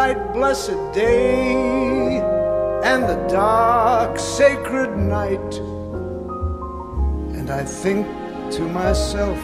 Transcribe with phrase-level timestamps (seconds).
[0.00, 2.16] bright blessed day
[2.84, 5.52] and the dark sacred night.
[7.36, 8.06] And I think
[8.56, 9.42] to myself,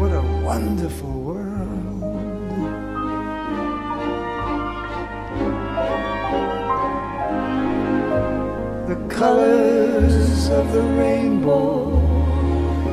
[0.00, 2.00] what a wonderful world.
[8.88, 11.70] The colors of the rainbow,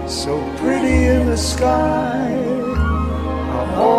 [0.08, 2.57] so pretty in the sky,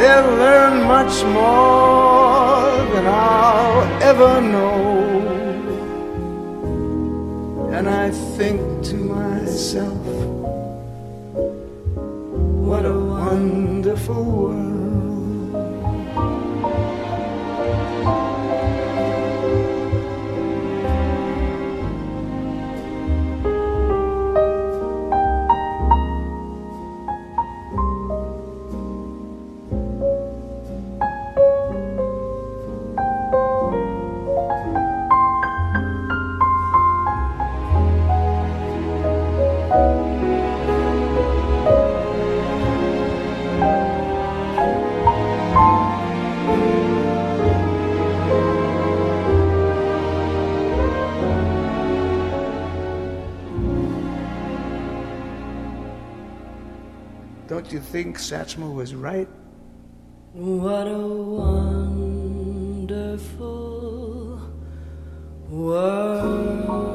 [0.00, 4.80] They'll learn much more than I'll ever know.
[7.74, 10.06] And I think to myself,
[12.66, 14.69] what a wonderful world.
[57.70, 59.28] Don't you think Satchmo was right?
[60.32, 62.90] What a wonderful
[65.48, 66.90] world.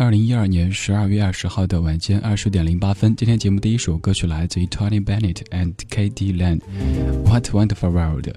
[0.00, 8.28] 二零一二年十二月二十号的晚间二十点零八分，今天节目第一首歌曲来自于 Tony Bennett and Katie Land，What Wonderful World。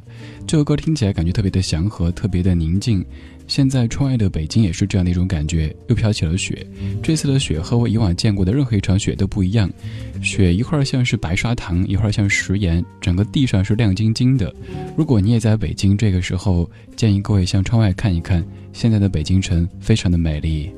[0.46, 3.06] 这首歌听起来感觉特别的祥和，特别的宁静。
[3.47, 6.68] 现在窗外的北京也是这样的一种感觉，又飘起了雪。
[7.01, 9.72] 这次的雪和我以往见过的任何一场雪都不一样，
[10.22, 14.53] 雪一会儿像是白砂糖，一会儿像食盐，整个地上是亮晶晶的。
[14.97, 20.69] 如果你也在北京，这个时候建议各位向窗外看一看，现在的北京城非常的美丽。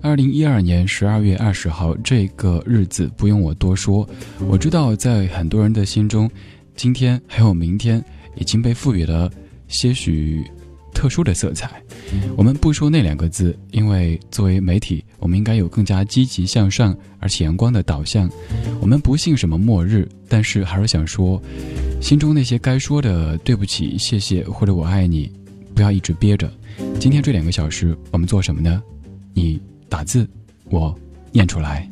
[0.00, 4.08] 二零一二年十二月二十号这个日子不用我多说，
[4.46, 6.30] 我知道在很多人的心中，
[6.76, 8.04] 今天还有明天
[8.36, 9.30] 已经被赋予了
[9.66, 10.44] 些许
[10.92, 11.82] 特殊的色彩。
[12.36, 18.30] 我们不说那两个字，因为作为媒体，我们应该有更加积极向上而且阳光的导向。
[18.80, 21.42] 我们不信什么末日，但是还是想说，
[22.00, 25.32] 心中那些该说的对不起、谢谢或者我爱你，
[25.74, 26.50] 不要一直憋着。
[26.98, 28.82] 今天这两个小时，我们做什么呢？
[29.32, 29.60] 你。
[29.86, 30.28] 打字，
[30.70, 30.92] 我
[31.30, 31.88] 念出来。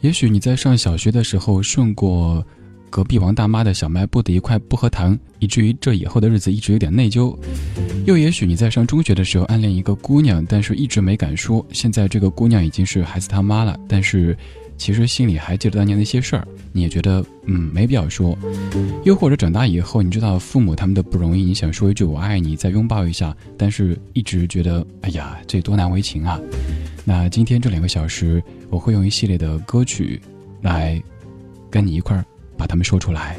[0.00, 2.42] 也许你在上小学的时候顺过
[2.88, 7.36] 隔壁王大妈的小卖部的一块薄荷糖，以至于这以后的日子一直有点内疚；
[8.06, 11.66] 又也许你在上中学的时候暗恋一个姑娘，但是一直没敢说。
[11.72, 14.34] 现在这个姑娘已经是孩子他妈了，但是
[14.78, 18.38] 其实心里还记得当年的一些事儿，你也觉得嗯没必要说。
[19.04, 26.40] 又或者长大以后，你知道父母他们的不容易，你想说一句我爱你，再拥抱一下，但是一直觉得哎呀这多难为情啊。
[27.04, 30.20] 那今天这两个小时，我会用一系列的歌曲
[30.62, 31.02] 来
[31.68, 32.24] 跟你一块儿
[32.56, 33.36] 把它们说出来。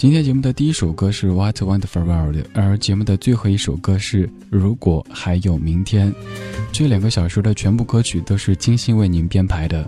[0.00, 6.10] 今天节目的第一首歌是《What a Wonderful World》，而节目的最后一首歌是《如果还有明天》。
[6.72, 9.86] 这两个小时的全部歌曲都是精心为您编排的。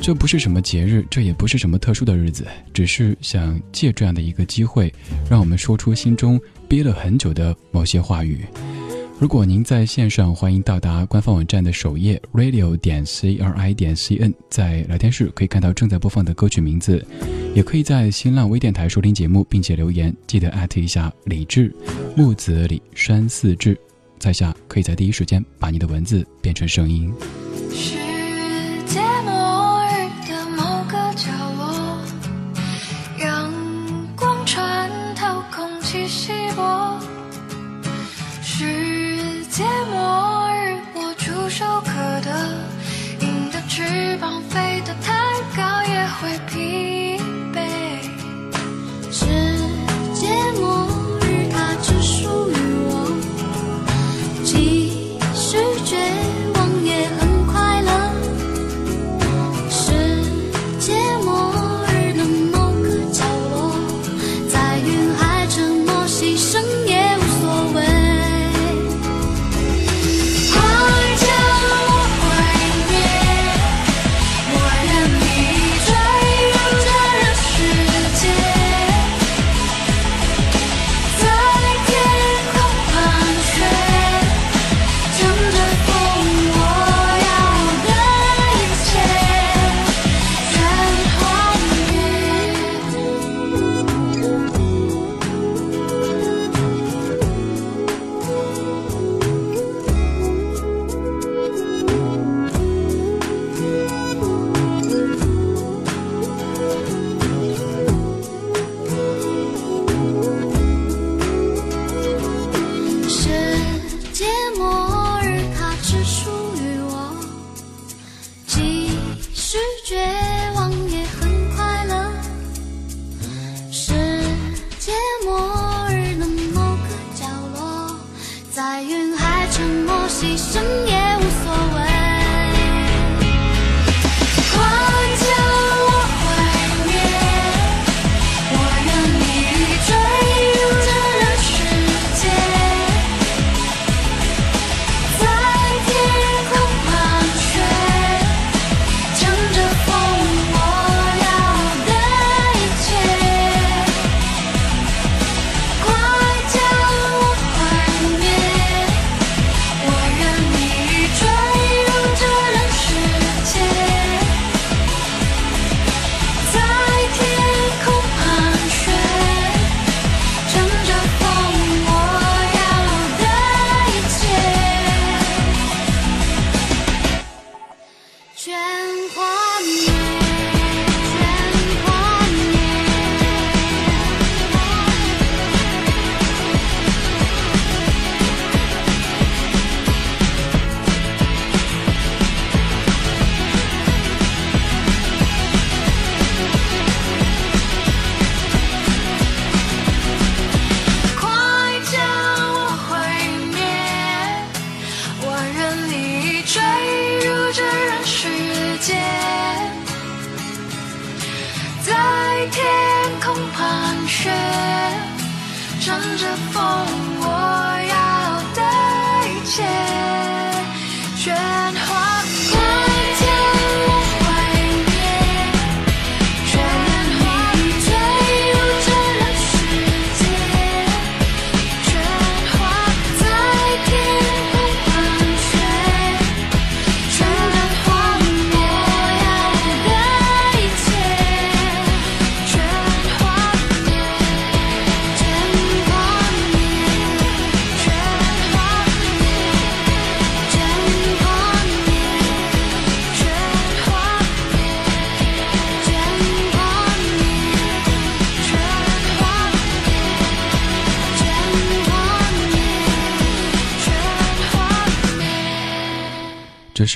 [0.00, 4.90] 这不是什么节日，这也不是什么特殊的日子，只是想借这样的一个机会，
[5.28, 8.46] 让我们说出心中憋了很久的某些话语。
[9.18, 17.06] 如果您在线上，欢迎到达官方网站的首页 radio 点 c r i 点 c n，在聊天室可以看到正在播放的歌曲名字，
[17.54, 21.72] 也可以在新浪微电台收听节目，并且留言，记得艾特一下李志，
[22.16, 23.78] 木子李山四志，
[24.18, 27.12] 在下可以在第一时间把你的文字变成声音。
[41.42, 41.90] 触手可
[42.20, 42.30] 得，
[43.18, 45.12] 鹰的翅膀飞得太
[45.56, 47.01] 高也会疲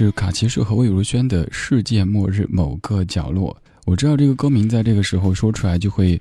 [0.05, 3.51] 是卡奇社和魏如萱的《世界末日某个角落》。
[3.87, 6.21] 我知道这个歌名在这个时候说出来就会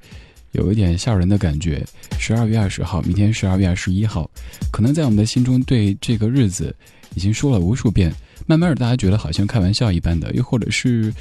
[0.53, 1.85] 有一点吓人的感觉。
[2.17, 4.31] 十二月二十号，明天十二月二十一号，
[4.71, 6.73] 可能在我们的心中对这个日子
[7.15, 8.15] 已经说了无数遍，
[8.45, 11.13] 慢慢的大家觉得好像开玩笑一般的，又或者是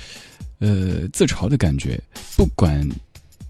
[0.60, 2.00] 呃自嘲的感觉。
[2.36, 2.88] 不管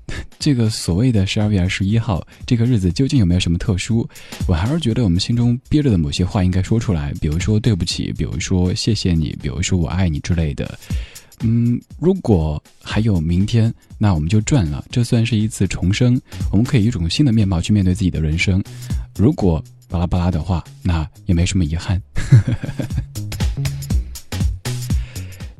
[0.38, 4.08] 这个所谓的十二月二十一号这个日子究竟有没有什么特殊，
[4.46, 10.78] 我还是觉得我们心中憋着的某些话应该说出来，比如说对不起，比如说谢谢你，比如说我爱你之类的。
[11.40, 14.84] 嗯，如果还有明天，那我们就赚了。
[14.90, 16.20] 这算是一次重生，
[16.52, 18.62] 我们可以一种新的面貌去面对自己的人生。
[19.16, 22.00] 如果巴拉巴拉的话，那也没什么遗憾。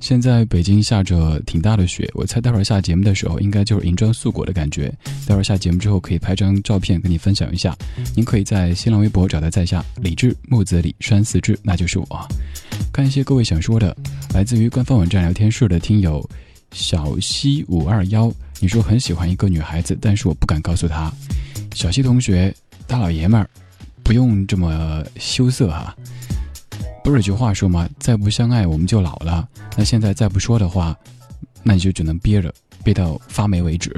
[0.05, 4.93] 现在北京下着挺大的雪，我猜待会儿下节目的时候，应该就是银装素裹的感觉。
[5.27, 7.75] 待会儿下节目之后，可以拍张照片跟你分享一下。
[8.15, 12.29] 您可以在新浪微博找到在下李志木子李山四志，那就是我。
[12.93, 13.97] 看一些各位想说的，
[14.35, 16.23] 来自于官方网站聊天室的听友
[16.73, 18.31] 小西五二幺，
[18.61, 21.11] 你说很喜欢一个女孩子，但是我不敢告诉她。
[21.75, 22.55] 小西同学，
[22.87, 23.49] 大老爷们儿，
[24.03, 25.97] 不用这么羞涩哈。
[27.05, 27.87] 不是有句话说吗？
[27.99, 29.47] 再不相爱，我们就老了。
[29.77, 30.97] 那现在再不说的话，
[31.63, 33.95] 那你就只能憋着，憋到发霉为止。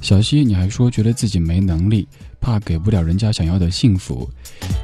[0.00, 2.06] 小西，你还说觉得自己没能力，
[2.40, 4.30] 怕给不了人家想要的幸福。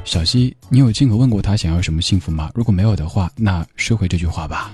[0.03, 2.51] 小西，你有亲口问过他想要什么幸福吗？
[2.53, 4.69] 如果没有的话，那收回这句话吧。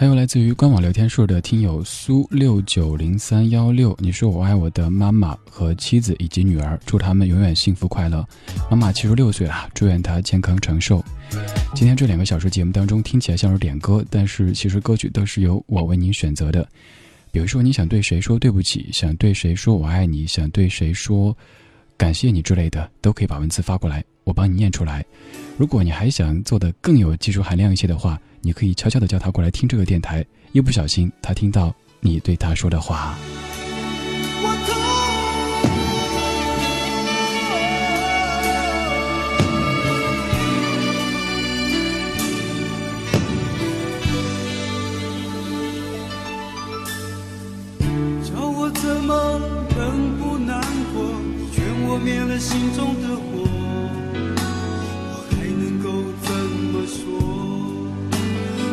[0.00, 8.26] 还有来自于官网聊天室的听友苏六九零三幺六，你说我爱我的妈妈和妻子以及女儿，祝他们永远幸福快乐。
[8.70, 11.04] 妈妈七十六岁了，祝愿她健康长寿。
[11.74, 16.66] 今天这两个小时节目当中听起来像是点歌，但是其实歌曲都是由我为您选择的。
[17.30, 21.36] 比如说你想对谁说对不起，想对谁说我爱你，想对谁说
[22.00, 25.04] 感谢你之类的，都可以把文字发过来，我帮你念出来。
[25.58, 33.18] 如果你还想做的更有技术含量一些的话，你可以悄悄的叫他过来听这个电台，一不小心他听到你对他说的话。
[48.24, 49.59] 叫我怎么？
[51.92, 53.42] 我灭了心中的火，
[55.10, 55.90] 我还能够
[56.22, 56.30] 怎
[56.70, 57.02] 么说？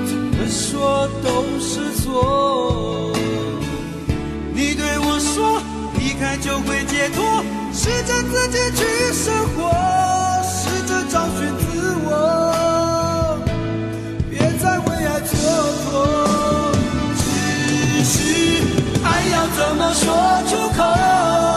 [0.06, 1.28] 怎么说都
[1.60, 3.12] 是错。
[4.54, 5.60] 你对我说，
[5.98, 7.44] 离开就会解脱，
[7.74, 9.74] 试着自己去生活，
[10.46, 11.66] 试着找寻自
[12.06, 13.42] 我，
[14.30, 15.34] 别再为爱蹉
[15.90, 15.90] 跎。
[17.18, 17.26] 只
[18.06, 18.14] 是
[19.04, 20.06] 爱要怎么说
[20.46, 21.57] 出口？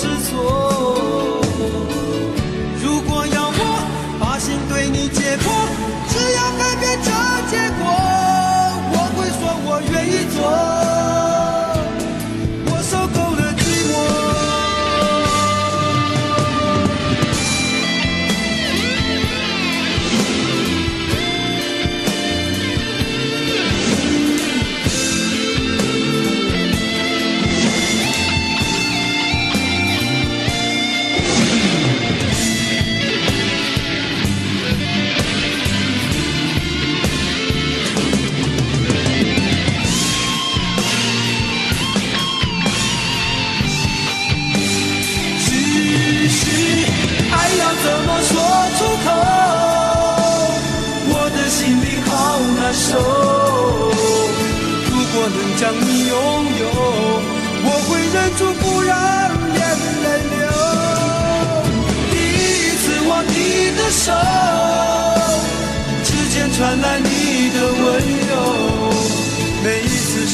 [0.00, 0.69] 是错。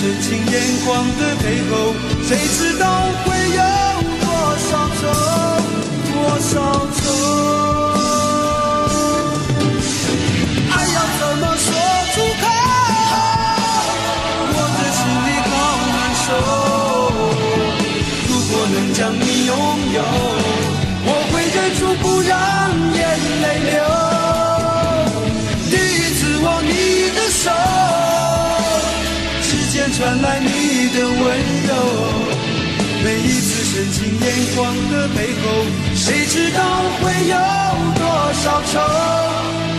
[0.06, 3.10] 深情眼光的背后，谁知道
[33.76, 34.24] 深情眼
[34.56, 35.44] 光的背后，
[35.94, 36.62] 谁知道
[36.98, 37.36] 会有
[37.94, 38.00] 多
[38.32, 38.80] 少愁，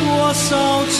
[0.06, 0.46] 多少
[0.92, 0.98] 愁？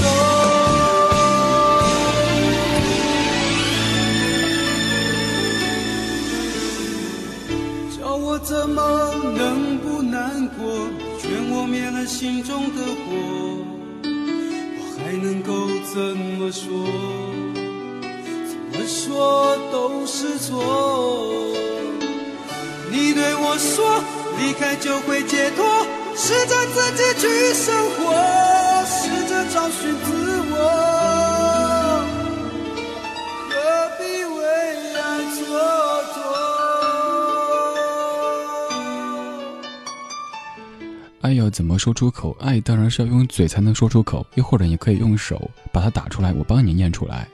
[8.00, 8.82] 叫我怎么
[9.38, 10.89] 能不难过？
[11.22, 13.13] 劝我灭了心中的火，
[14.80, 15.54] 我还能够
[15.94, 16.66] 怎么说？
[18.48, 21.46] 怎么说都是错。
[23.18, 24.04] 对我说，
[24.38, 25.66] 离开就会解脱，
[26.16, 28.14] 试着自己去生活，
[28.86, 30.56] 试着找寻自我，
[33.50, 33.56] 何
[33.98, 34.04] 必
[34.38, 34.38] 为
[35.02, 35.02] 爱
[35.34, 35.50] 蹉
[36.14, 36.22] 跎？
[41.22, 42.38] 爱要怎么说出口？
[42.40, 47.28] 爱当然是要用嘴才能说出口，又或者你可以用手把它打出来，我帮你念出来。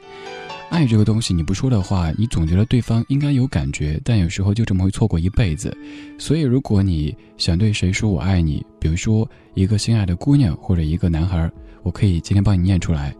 [0.73, 5.71] 爱这个东西，你不说的话，你总觉得对方应该有感觉，但有时候就这么会错过一辈子。
[6.17, 11.47] 所以，如果你想对谁说我爱你，比如说一个心爱的姑娘或者一个男孩，
[11.83, 13.15] 我可以今天帮你念出来。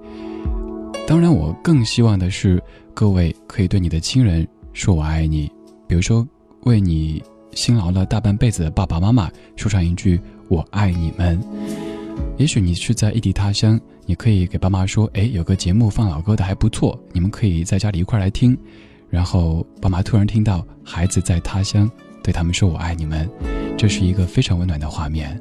[1.07, 2.59] 当然，我更希望的是
[2.91, 5.47] 各位可以对你的亲人说我爱你，
[5.87, 6.27] 比如说
[6.63, 10.19] 为你辛劳了大半辈子的爸爸妈妈说上一句
[10.49, 11.39] 我爱你们。
[12.37, 13.79] 也许你是在异地他乡。
[14.05, 18.57] 你可以给爸妈说：“哎，有个节目放老歌的还不错，你们可以在家里一块来听。”
[19.09, 21.89] 然后爸妈突然听到孩子在他乡
[22.23, 23.29] 对他们说：“我爱你们。”
[23.77, 25.39] 这是一个非常温暖的画面。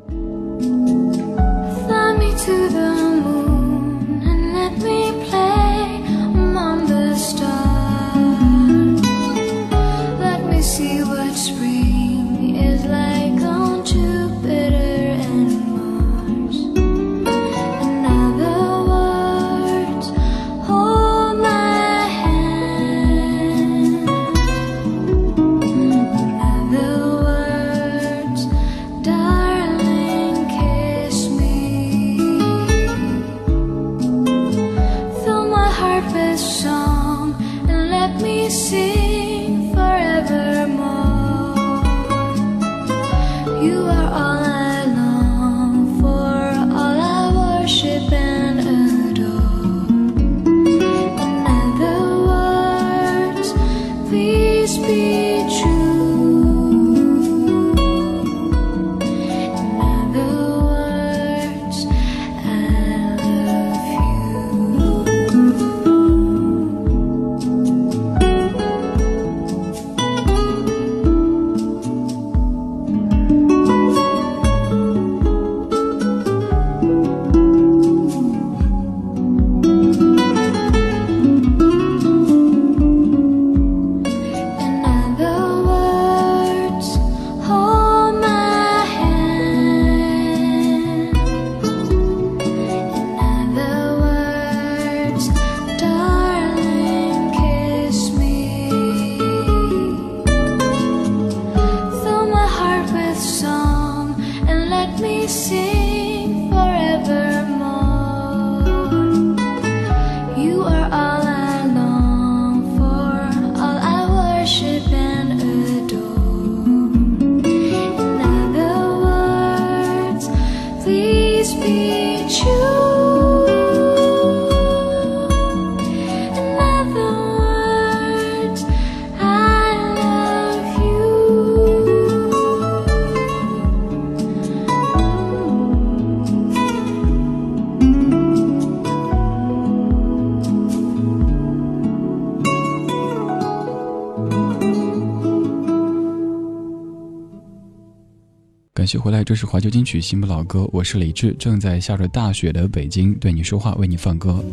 [148.93, 154.45] 感谢回来，这是怀旧金曲新不老歌，我是李志，正在下着大雪的北京对你说话，为你放歌。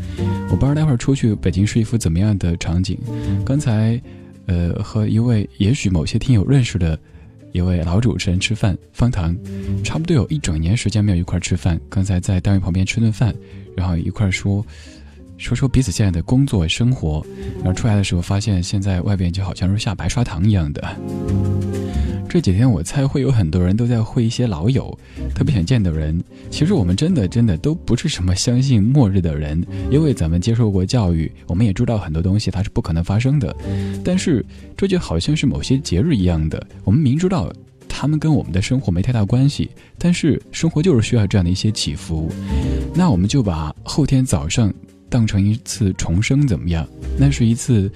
[0.50, 2.98] 我不知道待会儿出去北京是一幅怎么样的场景。
[3.46, 4.02] 刚才，
[4.46, 6.98] 呃，和一位也许某些听友认识的
[7.52, 9.36] 一位老主持人吃饭，方糖，
[9.84, 11.78] 差不多有一整年时间没有一块吃饭。
[11.90, 13.36] 刚才在单位旁边吃顿饭，
[13.76, 14.66] 然后一块说，
[15.36, 17.22] 说说彼此现在的工作生活，
[17.58, 20.96] 然后出来的时候发现现在外边就好像是下白砂糖一样的。
[22.30, 24.96] 这几天我猜会有很多人都在会一些老友，
[25.34, 26.24] 特别想见的人。
[26.52, 33.56] 其实我们真的真的都不是什么相信末日的人，因为咱们接受过教育，我们也知道很多东西它是不可能发生的。
[34.04, 34.46] 但是
[34.78, 37.52] 这就好像是某些节日一样的，我们明知道
[37.88, 42.32] 他们跟我们的生活没太大关系，但是生活就是需要这样的一些起伏。
[42.94, 44.72] 那我们就把后天早上
[45.10, 46.88] 当成一次重生，怎么样？
[47.18, 47.92] 那是一次。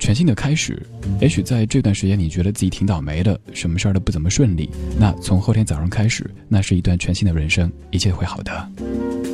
[0.00, 0.82] 全新的开始，
[1.20, 4.68] 也许在这段时间你觉得自己挺倒霉的，什么事儿都不怎么顺利。
[4.98, 9.29] 那从后天早上开始，那是一段全新的人生，一切会好的。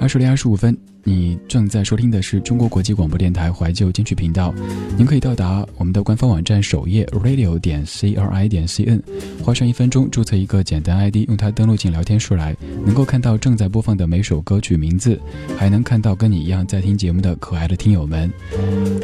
[0.00, 0.76] 二十点二十五分。
[1.02, 4.54] 你正在收听的是中国国际广播电台怀旧金曲频道，
[4.98, 9.02] 您可以到达我们的官方网站首页 radio 点 c r i 点 c n，
[9.42, 15.18] 花上一分钟注册一个简单 ID，用它登录进聊天室来，能够看到正在播放的每首歌曲名字，
[15.56, 18.30] 还能看到跟你一样在听节目的可爱的听友们。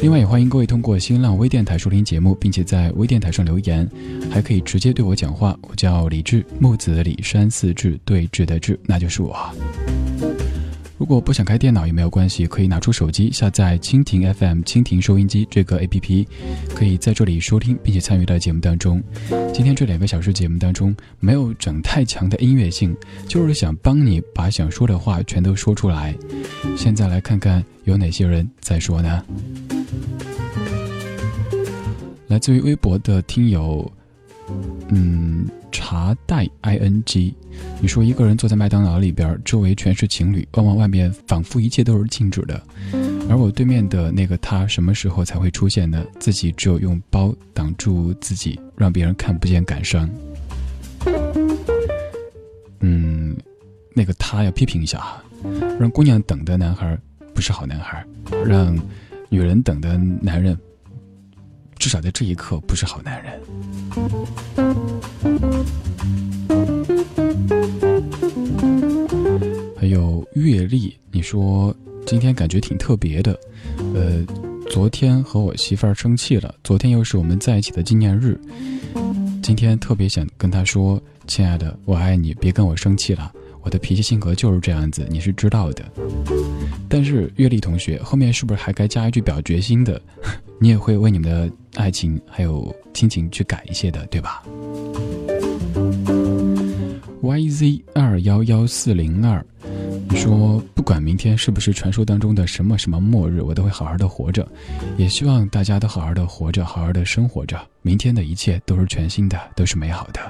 [0.02, 3.88] 另外也欢迎各位通过新浪微电台收听节目，并且在微电台上留言，
[4.30, 5.58] 还可以直接对我讲话。
[5.62, 9.34] 我叫李志，木子李山四志对峙的志，那就是我。
[10.98, 16.26] 如果不想开电脑也没有关系，可以拿出手机下载蜻蜓 FM 蜻蜓收音机这个 APP，
[16.74, 19.02] 可以在这里收听并且参与到节目当中。
[19.52, 22.96] 今天这两个小时节目当中没有整太强的音乐性，
[23.28, 26.14] 就是想帮你把想说的话全都说出来。
[26.78, 29.22] 现在来看看有哪些人在说呢？
[32.28, 33.90] 来自于微博的听友，
[34.88, 35.48] 嗯。
[35.72, 37.34] 茶带 i n g，
[37.82, 42.60] 你说一个人坐在麦当劳里边，周围全是情侣，望望外面，仿佛一切都是静止的。
[43.28, 46.02] 而我对面的那个他，什么时候才会出现呢？
[46.18, 50.08] 自己只有用包挡住自己，让别人看不见感伤。
[52.80, 53.36] 嗯，
[53.92, 55.22] 那个他要批评一下哈，
[55.78, 56.98] 让姑娘等的男孩
[57.34, 58.04] 不是好男孩，
[58.46, 58.76] 让
[59.28, 60.58] 女人等的男人，
[61.78, 63.40] 至少在这一刻不是好男人。
[69.76, 73.38] 还有阅历，你说今天感觉挺特别的，
[73.94, 74.24] 呃，
[74.68, 78.40] 昨天和我媳妇儿生气了，昨天又是我们在一起的纪念日，
[79.42, 83.32] 今天特别想跟她说，亲爱的，我爱你，别跟我生气了，
[83.66, 85.84] 我的脾气性格就是这样子，你是知道的。
[86.88, 90.00] 但是阅历同学后面是不是还该加一句表决心的？
[90.60, 94.40] 你也会为你们的爱情还有亲情去改一些的，对吧
[97.20, 99.44] ？yz 二幺幺四零二，
[100.08, 104.46] 你说不管明天是不是传说当中的什么什么末日，我都会好好的活着，
[104.96, 107.60] 也希望大家都好好的活着，好好的生活着。
[107.82, 110.20] 明天的一切都是全新的，都是美好的。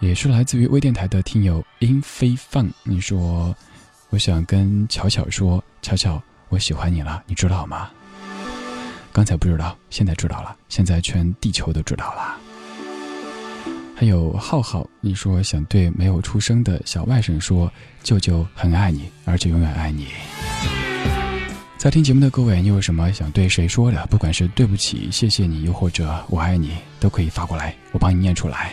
[0.00, 3.54] 也是来自于微电台的听友英飞放，你说
[4.10, 7.90] 我想跟巧巧说，巧巧，我喜欢你了，你知道吗？
[9.12, 12.36] 刚才不知道，现在知道了，现在全地球都知道了。
[13.96, 17.70] 还有浩浩，你说想对没有出生的小外甥说，
[18.04, 20.06] 舅舅很爱你，而且永远爱你。
[21.76, 24.06] 在听节目的各位，你有什么想对谁说的？
[24.06, 28.72] 不管是对不起、谢谢你，又或者我爱你，都可以发过来，我帮你念出来。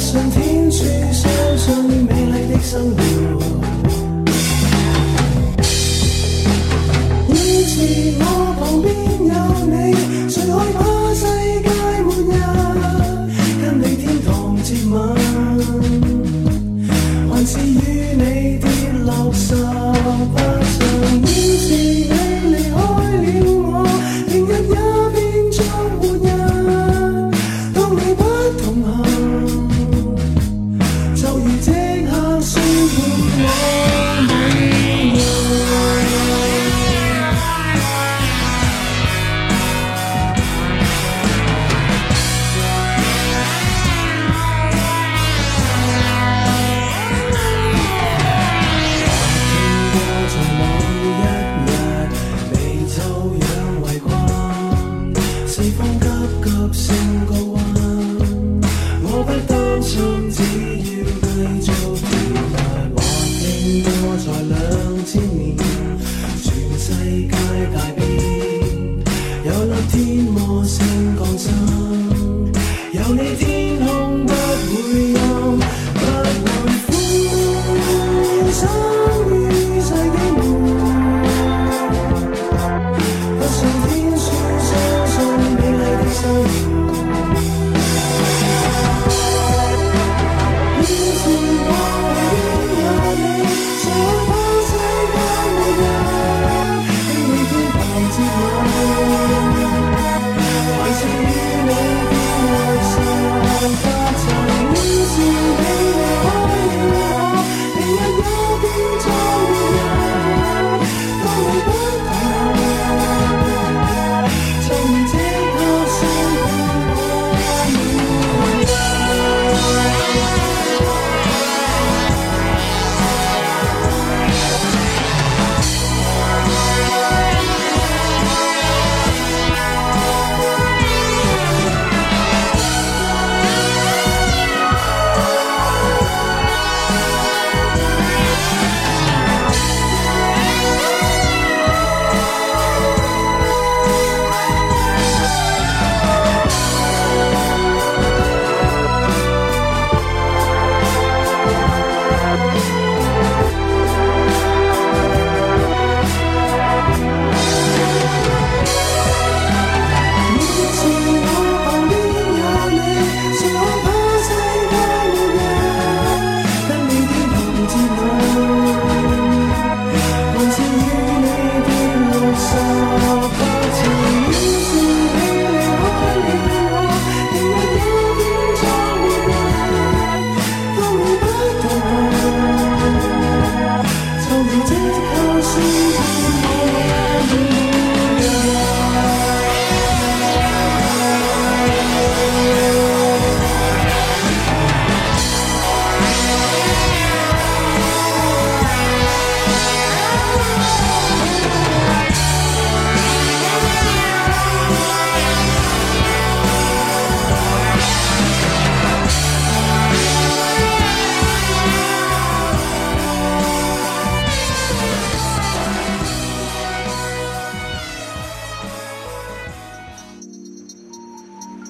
[0.00, 0.78] 上天主
[1.12, 3.19] 相信美丽的生命。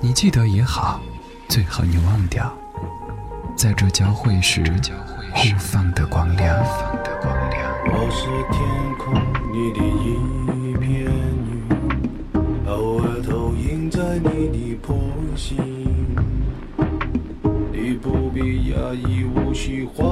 [0.00, 1.00] 你记得也好，
[1.48, 2.52] 最好你忘掉，
[3.56, 4.62] 在这交汇时
[5.32, 6.56] 互放的光亮。
[7.84, 8.62] 我是天
[8.98, 9.12] 空
[9.52, 11.02] 里的一片
[11.50, 11.62] 云，
[12.66, 14.96] 偶尔投影在你的波
[15.36, 15.56] 心。
[17.72, 20.06] 你不必讶异，无需欢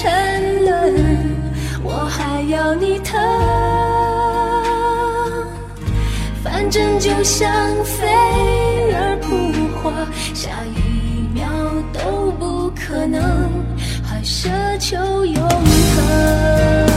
[0.00, 0.94] 沉沦，
[1.82, 3.18] 我还要你疼。
[6.40, 7.50] 反正就像
[7.84, 8.06] 飞
[8.92, 9.34] 蛾扑
[9.82, 9.92] 火，
[10.34, 11.50] 下一秒
[11.92, 13.50] 都不可能，
[14.04, 16.87] 还奢求永恒。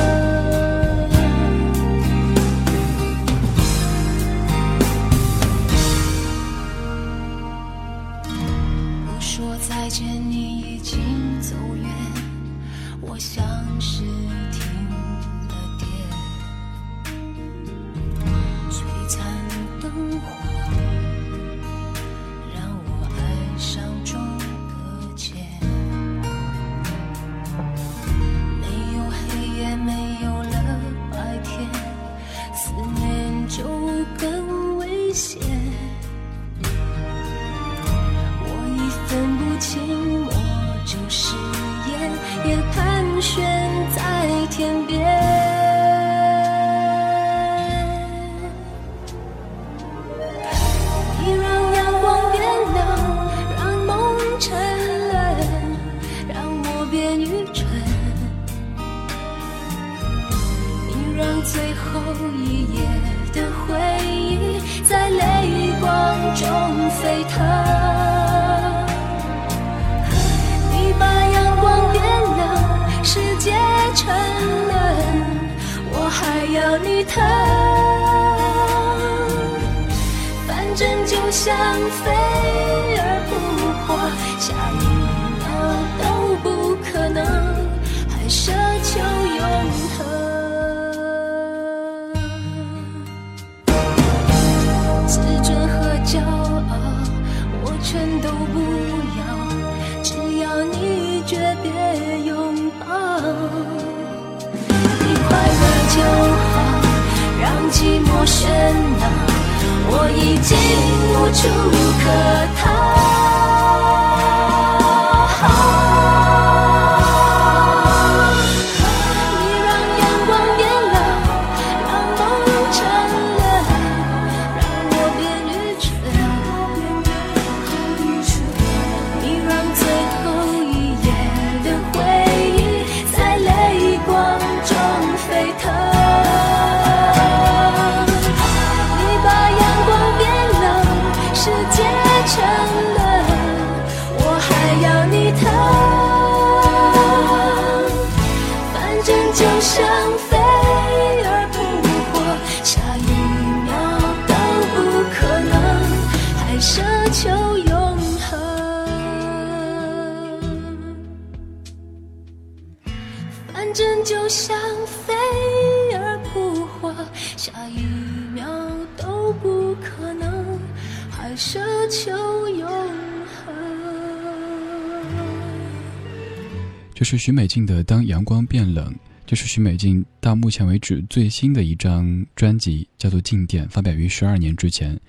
[177.22, 178.92] 许美静的《当阳光变冷》，
[179.28, 185.00] 就是许美静到目前为止最新的一张专辑，叫做《静电》，发表于十二年之前。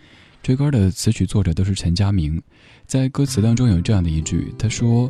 [0.42, 2.42] 这歌的词曲作者都是陈佳明，
[2.84, 5.08] 在歌词当中有这样的一句，他说：“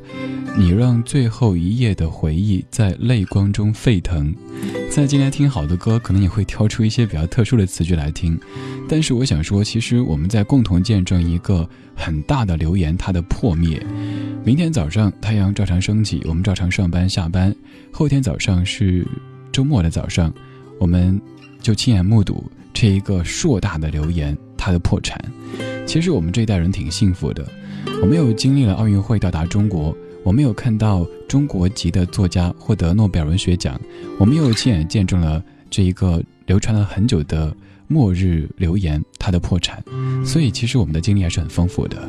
[0.58, 4.34] 你让最后一页的回忆在泪光中沸腾。”
[4.92, 8.38] 在今天听好的歌，可能也会挑出一些比较特殊的词句来听，
[8.86, 11.66] 但是我想说，其实我们在共同见证一个
[11.96, 13.82] 很大的流言它的破灭。
[14.44, 17.54] 明天早上太阳照常升起，我们照常上班下班。
[17.90, 19.06] 后天早上是
[19.50, 20.30] 周末的早上，
[20.78, 21.18] 我们
[21.62, 25.18] 就亲眼目睹这一个硕大的留言他的破产。
[25.86, 27.46] 其实我们这一代人挺幸福的，
[28.00, 29.94] 我们又经历了奥运会到达中国，
[30.24, 33.80] 我们有看到中国籍的作家获得诺贝尔文学奖，
[34.18, 37.54] 我们又亲眼见证了这一个流传了很久的
[37.88, 39.82] 末日留言他的破产，
[40.24, 42.08] 所以其实我们的经历还是很丰富的。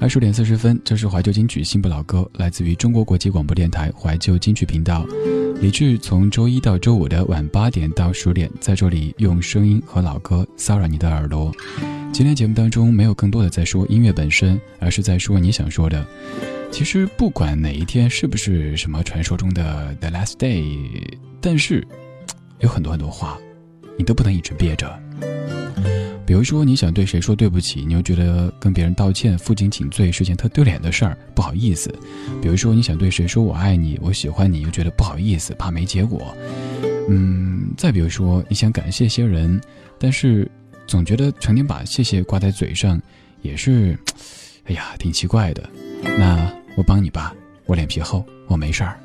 [0.00, 5.04] 二十点四十分，这是怀旧金曲新不老歌，来自于中国国际广播电台怀旧金曲频道。
[5.60, 11.52] 李志从周一到周五的晚八点到十点，在这里用声音和老歌骚扰你的耳朵。
[12.12, 16.06] 今天节目当中没有更多的在说音乐本身，而是在说你想说的。
[16.70, 20.78] 其实不管哪一天是不是什么传说中的 the last day，
[21.40, 21.84] 但是
[22.60, 23.36] 有很多很多话，
[23.96, 24.88] 你都不能一直憋着。
[26.28, 31.90] 比如说，你想对谁说对不起，你又觉得跟别人道歉、负荆请罪是件特丢脸的事儿，不好意思；
[32.42, 36.36] 比如说，你想对谁说我爱你、我喜欢你，又觉得不好意思，怕没结果。
[37.08, 39.58] 嗯，再比如说，你想感谢些人，
[39.98, 40.46] 但是
[40.86, 43.00] 总觉得成天把谢谢挂在嘴上，
[43.40, 43.98] 也是，
[44.64, 45.66] 哎呀，挺奇怪的。
[46.18, 49.00] 那我帮你吧，我脸皮厚，我没事儿。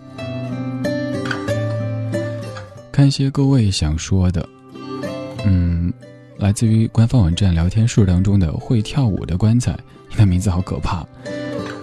[2.91, 4.49] 看一些各位想说的，
[5.45, 5.93] 嗯。
[6.38, 9.77] 来自于官方网站聊天室当中的会跳舞的棺材，
[10.09, 11.05] 你的名字好可怕。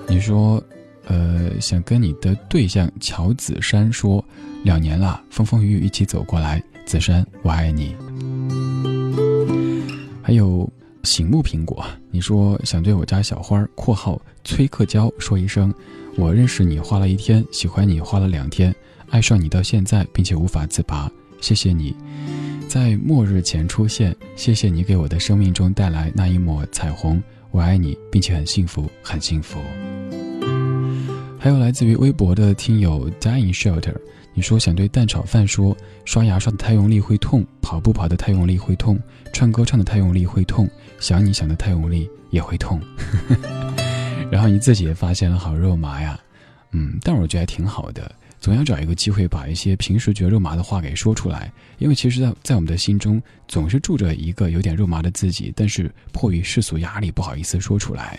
[0.07, 0.63] 你说，
[1.07, 4.23] 呃，想跟你的对象乔子山说，
[4.65, 7.95] 两年了，风风雨雨一起走过来，子山，我爱你。
[10.23, 10.69] 还有
[11.05, 15.73] 醒目苹果，你说想对我家小花（括号崔克娇）说一声，
[16.17, 18.75] 我认识你花了一天，喜欢你花了两天，
[19.09, 21.97] 爱上你到现在，并且无法自拔，谢谢你。
[22.71, 29.59] 在末日前出现，谢谢你给我的生命中带来那一抹彩虹，我爱你，并且很幸福，很幸福。
[31.37, 33.97] 还有来自于微博的听友 Dying Shelter，
[34.35, 38.97] 你说想对蛋炒饭说，刷牙刷的太用力会痛，跑步跑的太用力会痛，
[39.33, 42.81] 唱歌唱的太用力会痛，想你想的太用力也会痛。
[44.31, 46.17] 然后你自己也发现了好肉麻呀，
[46.71, 48.13] 嗯，但我觉得还挺好的。
[48.41, 58.19] 总要找一个机会把一些平时觉得肉麻的话给说出来，因为其实，在在我们的心中，总是住着一个有点肉麻的自己，但是迫于世俗压力，不好意思说出来。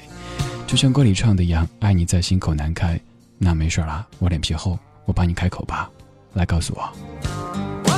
[0.67, 2.99] 就像歌里唱的一样，“爱你在心口难开”，
[3.39, 5.89] 那没事啦，我脸皮厚，我帮你开口吧，
[6.33, 7.90] 来告诉我。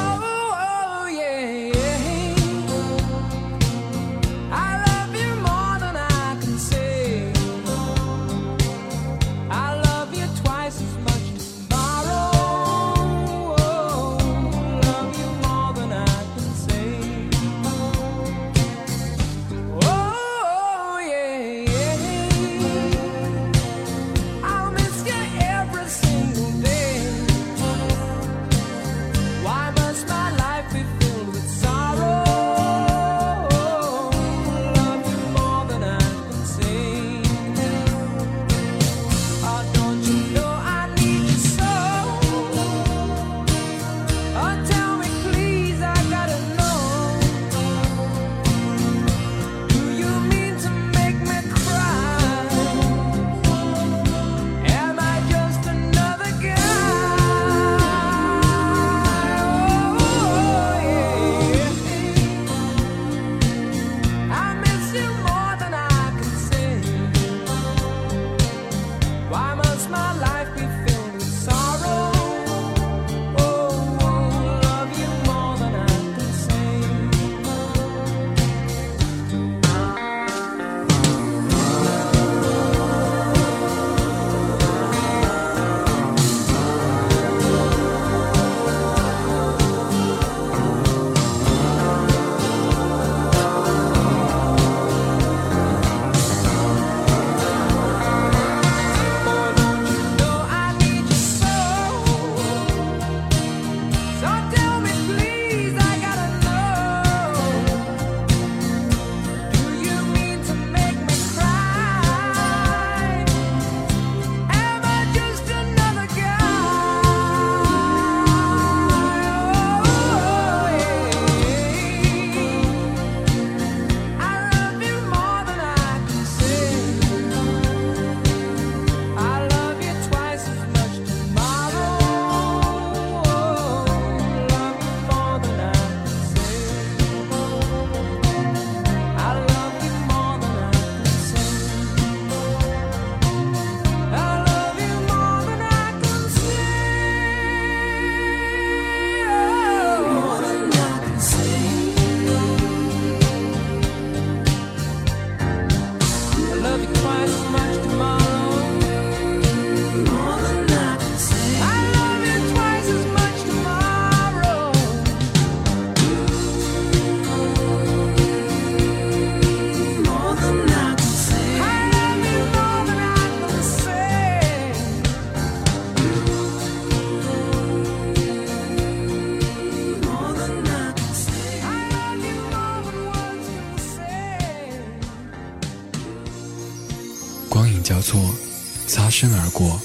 [189.23, 189.79] 身而过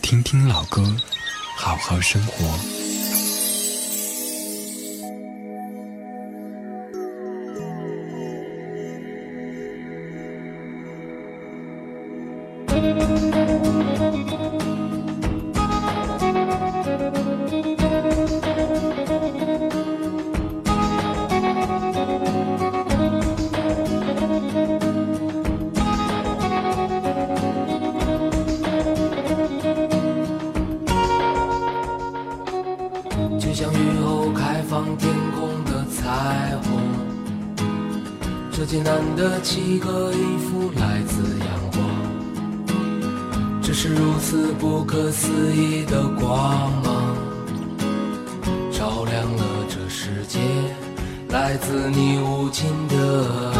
[0.00, 0.82] 听听老歌
[1.58, 2.71] 好好生活。
[51.32, 52.94] 来自你无尽的
[53.56, 53.58] 爱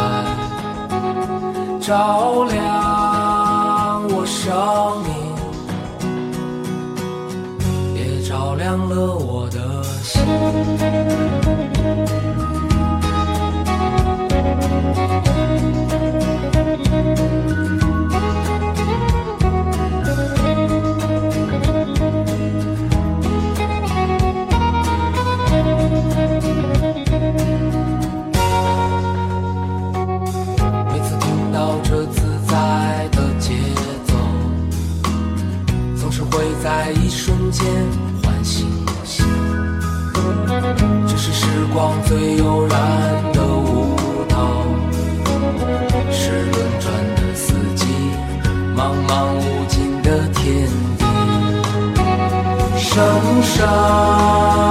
[1.81, 5.11] 照亮我生命
[7.95, 10.21] 也照亮了我的心。
[36.63, 37.65] 在一瞬间
[38.23, 39.25] 唤醒我心。
[41.05, 42.79] 这是时光最悠然
[43.33, 43.97] 的舞
[44.29, 44.63] 蹈，
[46.09, 47.85] 是轮转的四季，
[48.77, 51.03] 茫茫无尽的天地。
[52.79, 54.62] 声声。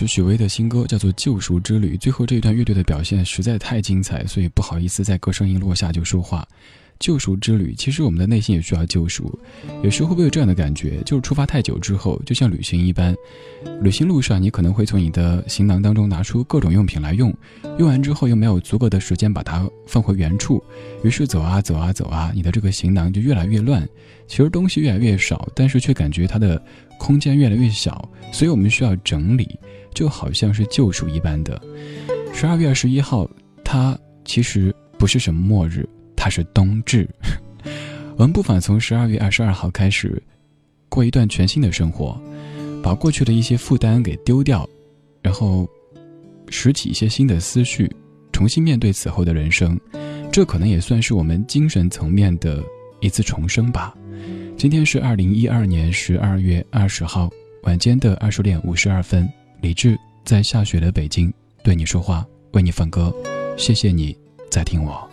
[0.00, 1.94] 是许巍的新歌，叫做《救赎之旅》。
[2.00, 6.46] 最后这一段乐队的表现实在太精彩，所以不好意思在歌声一落下就说话。
[7.00, 9.36] 救赎之旅，其实我们的内心也需要救赎。
[9.82, 13.16] 有时候会不会有这样的感觉，就是出发太久之后，就像旅行一般，
[13.80, 17.34] 旅行路上你可能会从你的行囊当中拿出各种用品来用，
[17.78, 20.62] 用完之后又没有足够的时间把它放回原处，
[21.02, 23.88] 于是走啊走啊走啊，你的这个行囊就越来越乱。
[24.28, 26.62] 其实东西越来越少，但是却感觉它的
[26.98, 29.58] 空间越来越小，所以我们需要整理，
[29.94, 31.58] 就好像是救赎一般的。
[32.34, 33.26] 十二月二十一号，
[33.64, 35.88] 它其实不是什么末日。
[36.22, 37.08] 它是冬至，
[38.14, 40.22] 我们不妨从十二月二十二号开始，
[40.90, 42.20] 过一段全新的生活，
[42.82, 44.68] 把过去的一些负担给丢掉，
[45.22, 45.66] 然后
[46.50, 47.90] 拾起一些新的思绪，
[48.32, 49.80] 重新面对此后的人生。
[50.30, 52.62] 这可能也算是我们精神层面的
[53.00, 53.94] 一次重生吧。
[54.58, 57.30] 今天是二零一二年十二月二十号
[57.62, 59.26] 晚间的二十点五十二分，
[59.62, 61.32] 李志在下雪的北京
[61.64, 63.10] 对你说话，为你放歌，
[63.56, 64.14] 谢谢你
[64.50, 65.09] 在听我。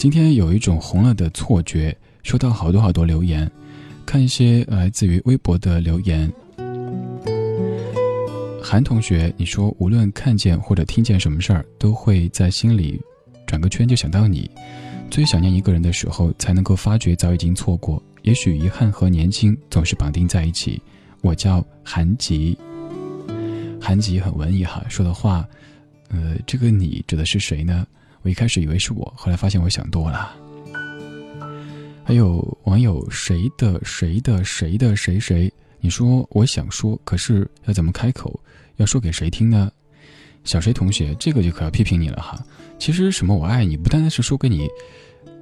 [0.00, 3.50] 今天有一种红了的错觉，收到好多好多留言，
[4.06, 6.32] 看一些来自于微博的留言。
[8.62, 12.98] 韩同学，你说无论看见或者听见什么事儿，都会在心里
[13.46, 14.50] 转个圈就想到你。
[15.10, 18.02] 最想念一个人的时候，才能够发觉早已经错过。
[18.22, 20.80] 也许遗憾和年轻总是绑定在一起。
[21.20, 22.56] 我叫韩吉，
[23.78, 25.46] 韩吉很文艺哈，说的话，
[26.08, 27.86] 呃，这个你指的是谁呢？
[28.22, 30.34] 我一开始以为是我，后来发现我想多了。
[32.04, 38.38] 还有网友谁的谁的谁的谁谁，你说我想说，可是要怎么开口？
[38.76, 39.70] 要说给谁听呢？
[40.44, 42.42] 小谁同学，这个就可要批评你了哈。
[42.78, 44.66] 其实什么我爱你，不单单是说给你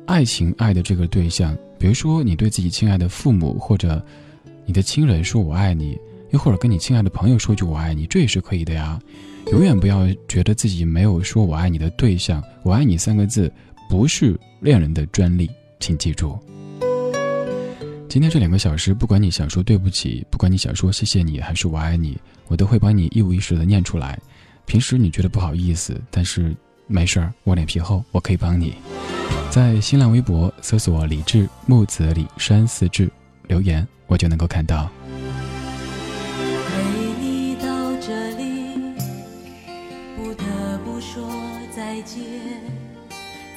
[0.07, 4.05] 爱情爱的这个对象，比如说你对自己亲爱的父母或者
[4.67, 5.97] 你的亲人说我爱你，
[6.31, 9.01] 又或者跟你亲爱的朋友说句我爱你，这也是可以的呀。
[9.51, 13.51] 永远不要觉得自己没有说我爱你的对象，我爱你三个字
[13.89, 16.39] 不是恋人的专利，请记住。
[18.09, 24.19] 今天这两个小时，不管你想说对不起，不管你想说谢谢你，还是我爱你，我都会帮你一五一十的念出来。
[24.67, 26.55] 平时你觉得不好意思，但是
[26.87, 28.75] 没事儿，我脸皮厚，我可以帮你。
[29.51, 33.11] 在新浪微博搜索“李志木子李山四志”，
[33.49, 34.91] 留言我就能够看到。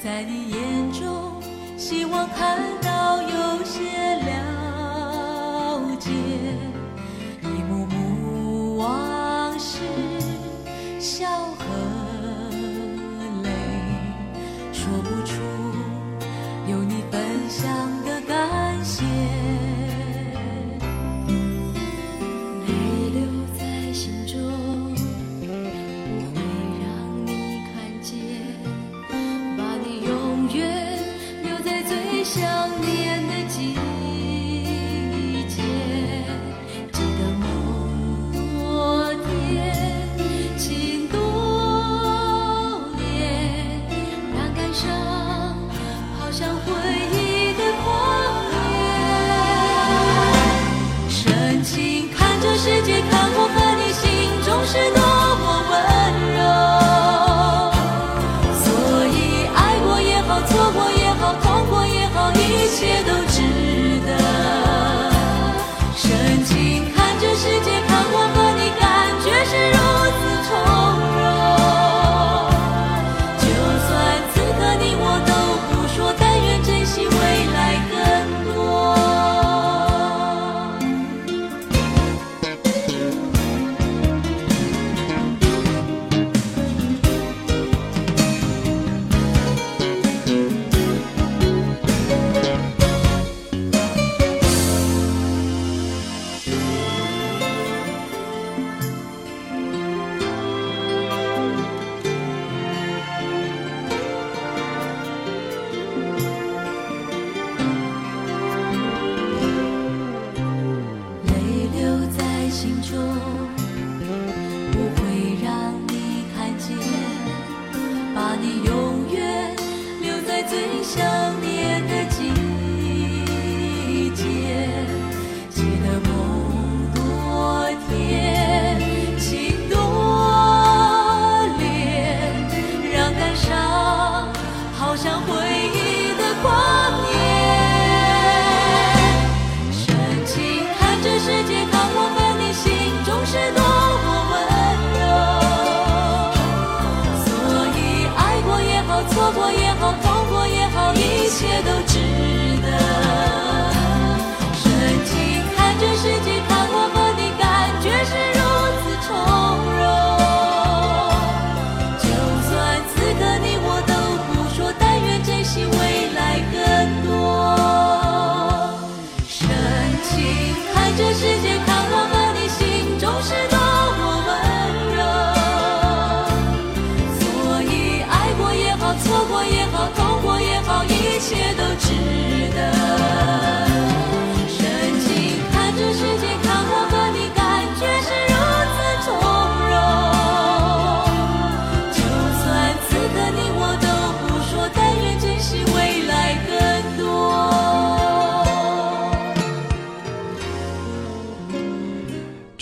[0.02, 1.40] 在你眼中，
[1.78, 3.82] 希望看到有些
[4.24, 4.61] 亮。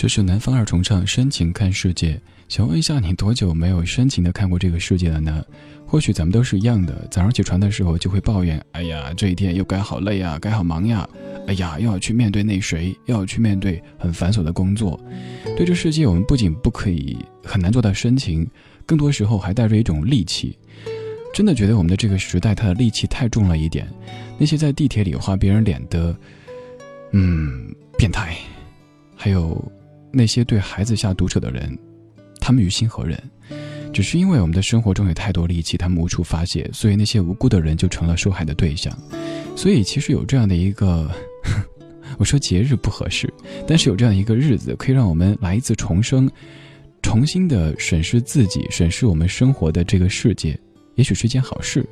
[0.01, 2.13] 这是南方二重唱《深情看世界》，
[2.47, 5.45] 想问一下你多久没有深情的看过这个世界了呢？
[5.85, 11.07] 或许咱们都是一样的，早上起床的时候就会抱怨：“哎呀，这一天又该好累呀，该好忙呀！
[11.45, 14.99] 哎呀，又要去面对那谁，又要去面对很繁琐的工作。”
[15.55, 18.49] 对这世界，我们不仅不可以很难做到深情，
[18.87, 20.57] 更多时候还带着一种戾气。
[21.31, 23.87] 真的觉得我们的这个时代，它的戾气太重了一点。
[24.39, 26.17] 那些在地铁里画别人脸的，
[27.11, 28.35] 嗯，变态，
[29.15, 29.63] 还有
[30.11, 31.77] 那些对孩子下毒手的人，
[32.39, 33.21] 他们于心何忍？
[33.93, 38.97] 只是因为我们的生活中有太多戾气，他们无处发泄，所以那些无辜的人就成了受害的对象。
[39.55, 41.11] 所以其实有这样的一个，
[42.17, 43.31] 我说节日不合适，
[43.67, 46.31] 但是有这样一个日子，可以让我们来一次重生，
[47.01, 50.57] 重新的审视自己，审视我们生活的这个世界，
[50.95, 51.85] 也许是一件好事。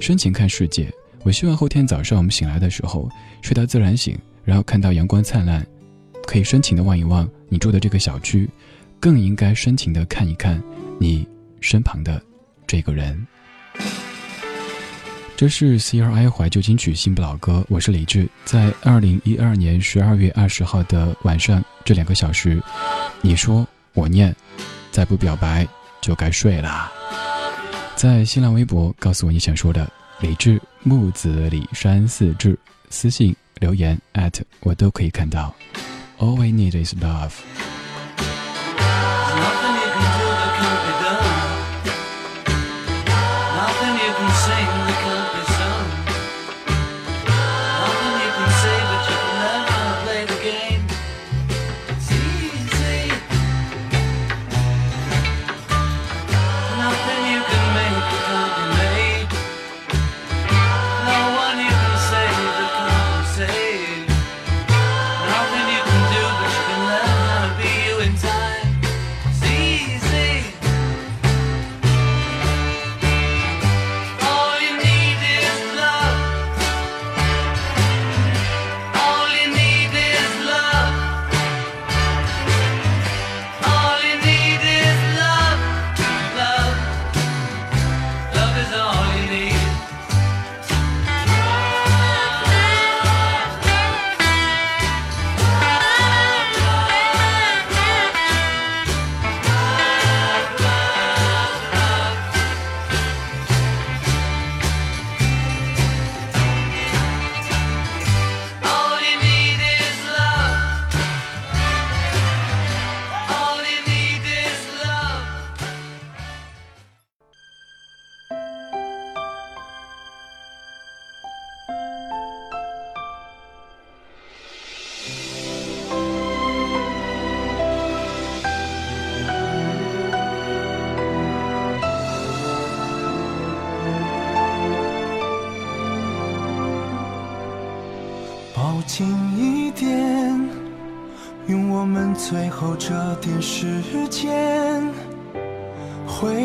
[0.00, 0.90] 深情看世界，
[1.24, 3.06] 我希望后天早上我们醒来的时候，
[3.42, 5.66] 睡到自然醒，然后看到阳光灿烂，
[6.28, 8.46] 可以深情的望一望你住的这个小区，
[9.00, 10.62] 更应该深情的看一看
[11.00, 11.26] 你
[11.62, 12.22] 身旁的
[12.66, 13.26] 这个人。
[15.38, 18.28] 这是 C.R.I 怀旧金曲新不老歌，我是李志。
[18.44, 22.62] 在二零一二年十二月二十号的晚上，这两个小时，
[23.22, 24.36] 你说我念，
[24.90, 25.66] 再不表白
[26.02, 26.92] 就该睡啦。
[27.96, 32.58] 在新浪微博告诉我你想说的，李志木子李山四志，
[32.90, 33.98] 私信留言
[34.60, 35.54] 我都可以看到。
[36.20, 37.77] All we need is love。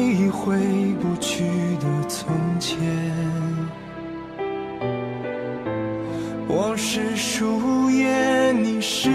[0.04, 0.58] 回忆回
[1.02, 1.46] 不去
[1.80, 2.28] 的从
[2.60, 2.78] 前。
[6.46, 9.10] 我是树叶，你是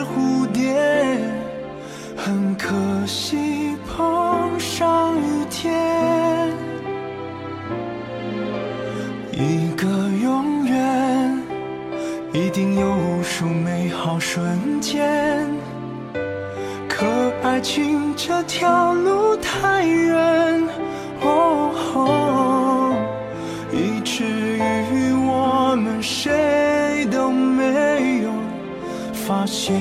[0.00, 0.74] 蝴蝶，
[2.16, 2.74] 很可
[3.06, 6.50] 惜碰上雨天。
[9.30, 9.86] 一个
[10.22, 11.38] 永远，
[12.32, 15.46] 一定有无数美好瞬间。
[16.88, 17.04] 可
[17.42, 19.23] 爱情这条路
[19.60, 20.62] 太远，
[21.22, 22.94] 哦，
[23.72, 28.30] 以至于我们谁都没有
[29.12, 29.74] 发现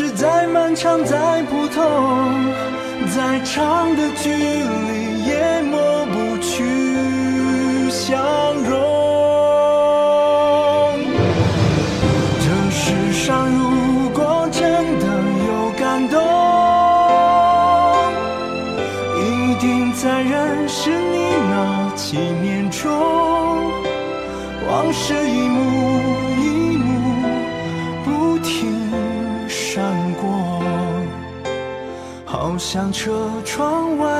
[0.00, 1.84] 是再漫长再普通，
[3.14, 4.79] 再长的距离。
[32.70, 34.19] 好像车窗外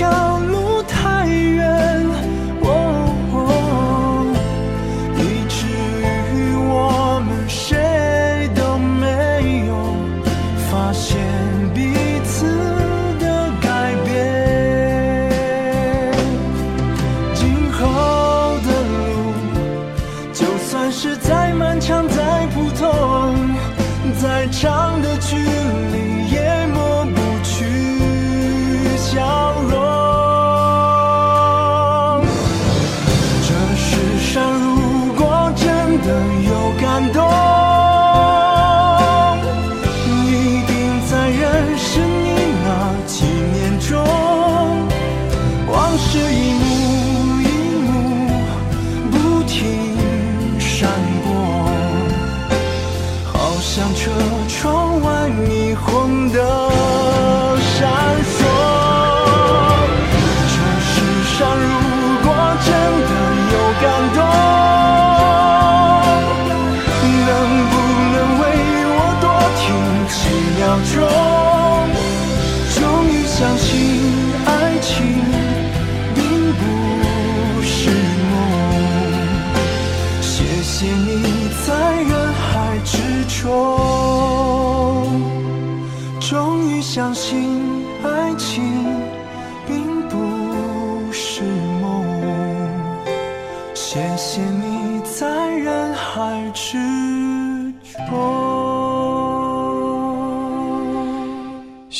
[0.00, 0.69] 条路。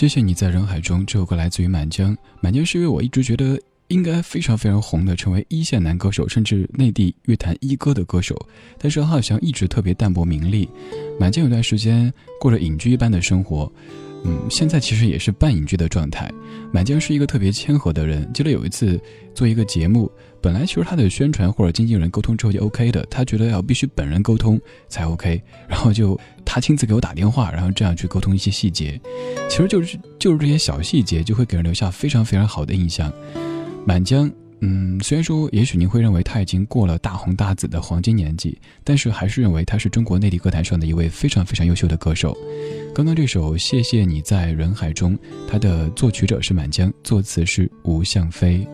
[0.00, 2.16] 谢谢你在人海中，这首歌来自于满江。
[2.40, 8.34] 满江是一位我一直觉得应该非常非常红的，成为一线男歌手，甚至内地乐坛一哥的歌手。
[8.78, 10.66] 但是好像一直特别淡泊名利。
[11.18, 13.70] 满江有段时间过着隐居一般的生活，
[14.24, 16.32] 嗯，现在其实也是半隐居的状态。
[16.72, 18.26] 满江是一个特别谦和的人。
[18.32, 18.98] 记得有一次
[19.34, 20.10] 做一个节目，
[20.42, 29.00] 本来其实他的宣传或者经纪人沟通之后就 OK 的，他觉得要必须本人沟通才 OK，然后就他亲自给我打电话，然后这样去沟通一些细节。
[29.48, 33.12] 其实就是就是这些小细节，就会给人留下非常非常好的印象。
[33.86, 34.30] 满江，
[34.60, 42.36] 嗯，虽然说也许您会认为他已经过了大红大紫的黄金年纪，但是还是认为他是中国内地歌坛上的一位非常非常优秀的歌手。
[42.94, 45.16] 刚刚这首《谢谢你在人海中》，
[45.48, 48.66] 他的作曲者是满江，作词是吴向飞。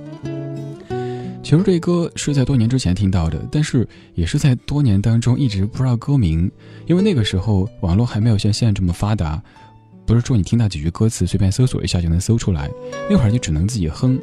[1.46, 3.86] 其实这歌是在多年之前听到的，但是
[4.16, 6.50] 也是在多年当中一直不知道歌名，
[6.86, 9.40] 因为那个时候网络还没有像现在这么发达，
[10.04, 12.68] 不是说你听到几句歌词随便搜索一下就能搜出来，
[13.08, 14.18] 那会儿就只能自己哼。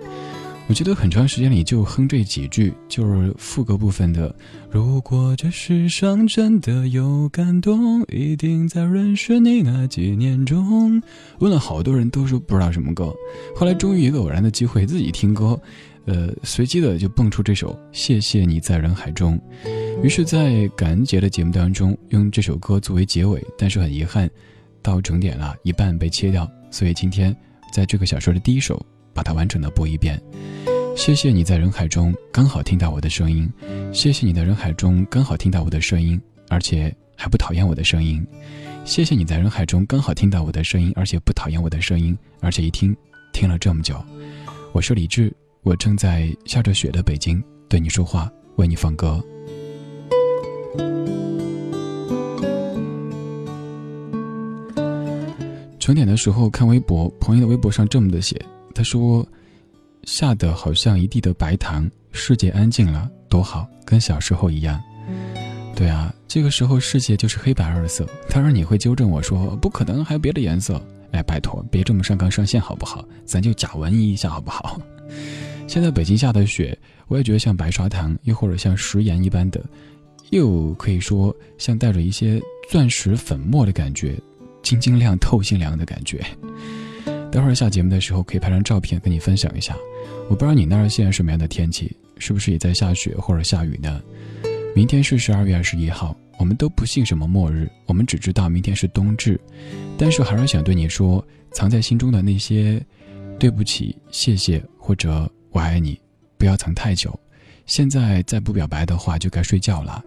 [0.68, 4.36] 我记得很长时间里就哼这几句，就是副歌部分的。
[4.70, 11.02] 如果这世上真的有感动，一定在认识你那几年中。
[11.40, 13.14] 问了好多人都说不知道什么歌，
[13.56, 15.58] 后来终于一个偶然的机会自己听歌，
[16.06, 19.40] 呃，随机的就蹦出这首《谢谢你在人海中》。
[20.04, 24.30] 于是，在感恩节的节目当中用这首歌作为结尾，但是很遗憾，
[24.82, 27.36] 到整点了一半被切掉，所以今天
[27.74, 28.84] 在这个小说的第一首。
[29.16, 30.20] 把它完整的播一遍。
[30.98, 33.48] 谢谢你在人海中刚好听到我的声音，
[33.94, 38.26] 谢谢你在人海中刚好听到我的声音，而且还不讨厌我的声音。
[38.86, 42.98] 谢谢你在人海中刚好听到我的声音，而且不讨厌我的声音，而且一听
[43.32, 44.04] 听了这么久。
[44.72, 45.32] 我是李志，
[45.64, 49.24] 我正在下着雪的北京对你说话，为你放歌。
[55.80, 58.40] 整点的时候看微博，朋友的微博上这么的写。
[58.76, 59.26] 他说
[60.04, 64.82] ：“下的好像一地的白糖，世界安静了，多好，跟小时候一样。”
[65.76, 68.06] 对啊，这个时候世界就是黑白二色。
[68.30, 73.06] 当然你会纠正我说：“不可能，还有别的颜色。”哎，拜托，别这么上纲上线好不好？
[73.26, 74.82] 咱就假文艺一下好不好？
[75.74, 79.60] 现在北京下的雪，我也觉得像白砂糖，又或者像食盐一般的，
[80.30, 84.16] 又可以说像带着一些钻石粉末的感觉，
[84.62, 86.24] 晶晶亮、透心凉的感觉。
[87.32, 89.76] 待会儿下节目的时候可以拍张照片跟你分享一下。
[90.30, 94.00] 我不知道你那儿现在什么样的天气，是不是也在下雪或者下雨呢？
[94.76, 99.42] 明天是十二月二十一号，我们都不信什么末日，我们只知道明天是冬至。
[99.98, 102.80] 但是还是想对你说，藏在心中的那些
[103.40, 106.00] 对不起、谢谢或者我爱你，
[106.38, 107.18] 不要藏太久。
[107.68, 110.04] 现在再不表白的话，就该睡觉了；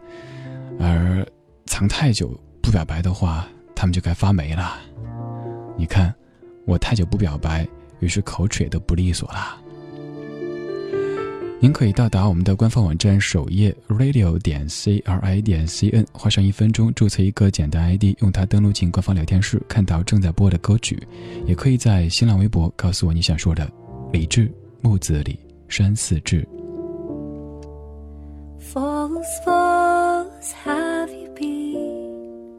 [0.81, 1.25] 而
[1.67, 4.77] 藏太久不表白的话，他们就该发霉了。
[5.79, 6.13] 你看，
[6.67, 7.67] 我太久不表白，
[8.01, 9.57] 于是口齿也都不利索了。
[11.61, 21.01] 您可以到达我们的官方网站首页 radio 点 c r i 点 c n，花上一分钟注册一个简单 ID，用它登录进官方聊天室，看到正在播的歌曲。
[21.47, 23.71] 也可以在新浪微博告诉我你想说的。
[24.13, 24.53] 理智，
[24.86, 26.48] 木子李，山寺志。
[28.74, 32.56] False, false, have you been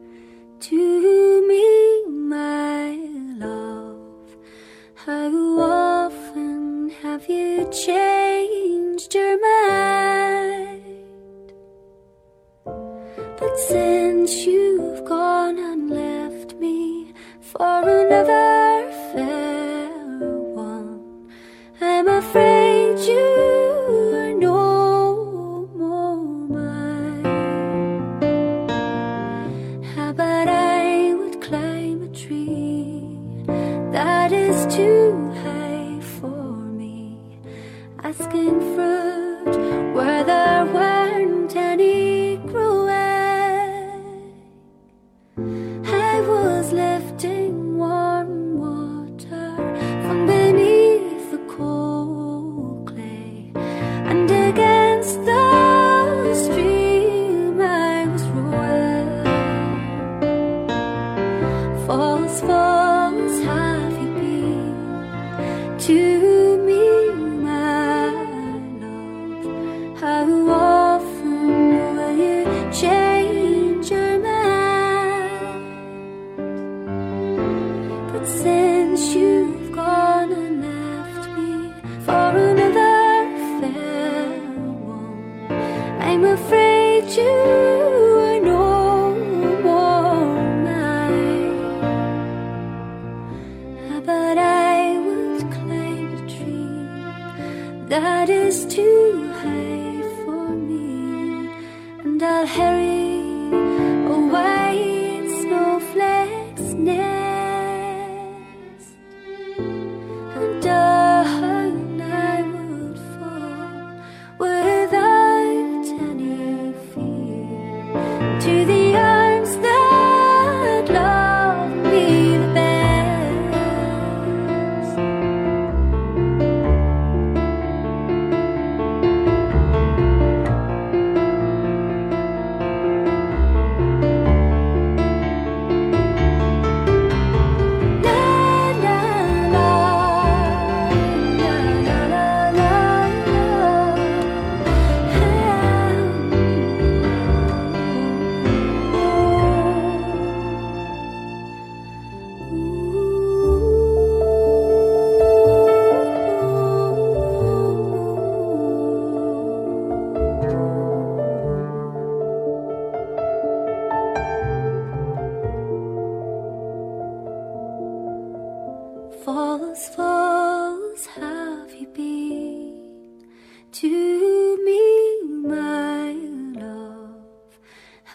[0.59, 2.95] to me, my
[3.39, 3.97] love?
[4.93, 10.81] How often have you changed your mind?
[12.65, 19.56] But since you've gone and left me for another fair one,
[21.80, 26.16] I'm afraid you are no more
[26.48, 27.24] mine.
[29.94, 33.04] How about I would climb a tree
[33.92, 37.16] that is too high for me,
[38.02, 39.56] asking fruit
[39.94, 40.97] where there weren't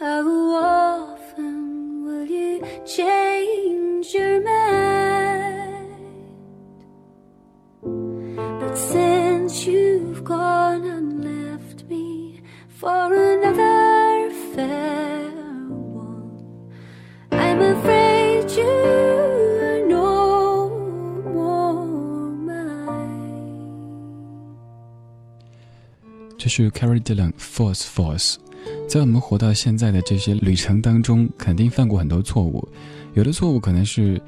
[0.03, 5.95] How often will you change your mind?
[8.59, 15.31] But since you've gone and left me for another fair
[15.69, 16.73] one,
[17.31, 18.83] I'm afraid you
[26.73, 28.37] Carrie Dillon Force Force。
[28.87, 32.67] 在我们活到现在的这些旅程当中，肯定犯过很多错误，
[33.15, 34.21] 有的错误可能是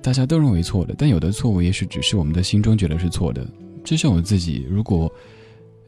[0.00, 3.44] 大家都认为错的，但有的错误也许只是我们的心中觉得是错的。
[3.82, 5.12] 就像我自己，如果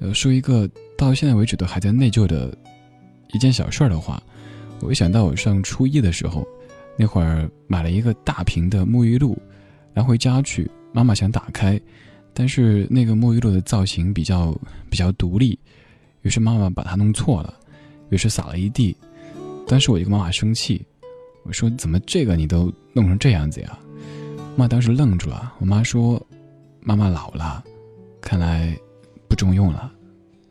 [0.01, 2.57] 呃说一个到现在为止都还在内疚的
[3.33, 4.21] 一件小事儿的话，
[4.81, 6.45] 我会想到我上初一的时候，
[6.99, 9.39] 那会儿买了一个大瓶的沐浴露，
[9.95, 11.81] 拿回家去，妈妈想打开，
[12.35, 14.53] 但是那个沐浴露的造型比较
[14.91, 15.57] 比较独立，
[16.23, 17.55] 于是妈妈把它弄错了。
[18.11, 18.97] 于是撒了一地。
[19.67, 20.85] 当时我就跟妈妈生气，
[21.43, 23.79] 我说：“怎么这个你都弄成这样子呀？”
[24.57, 25.53] 妈当时愣住了。
[25.59, 26.25] 我妈说
[26.81, 27.65] ：“妈妈老了，
[28.21, 28.77] 看来
[29.29, 29.93] 不中用了。”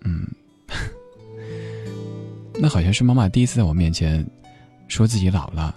[0.03, 0.27] 嗯，
[2.59, 4.25] 那好像是妈妈第一次在我面前
[4.87, 5.75] 说自己老了，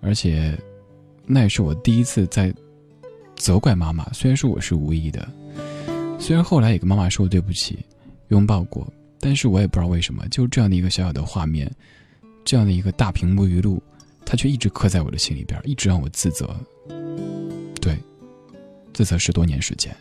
[0.00, 0.58] 而且
[1.24, 2.52] 那也是我第一次在
[3.36, 4.10] 责怪妈妈。
[4.12, 5.28] 虽然说我是无意的，
[6.18, 7.78] 虽然后来也跟妈妈说对不起，
[8.28, 8.90] 拥抱过，
[9.20, 11.70] 但是我也不知道为什么，就这样的一个小小的画面。
[12.44, 13.82] 这样的一个大屏幕语录，
[14.24, 16.54] 它却一直刻在我的心里边，一直让我自责。
[17.80, 17.98] 对，
[18.94, 19.92] 自责十多年时间。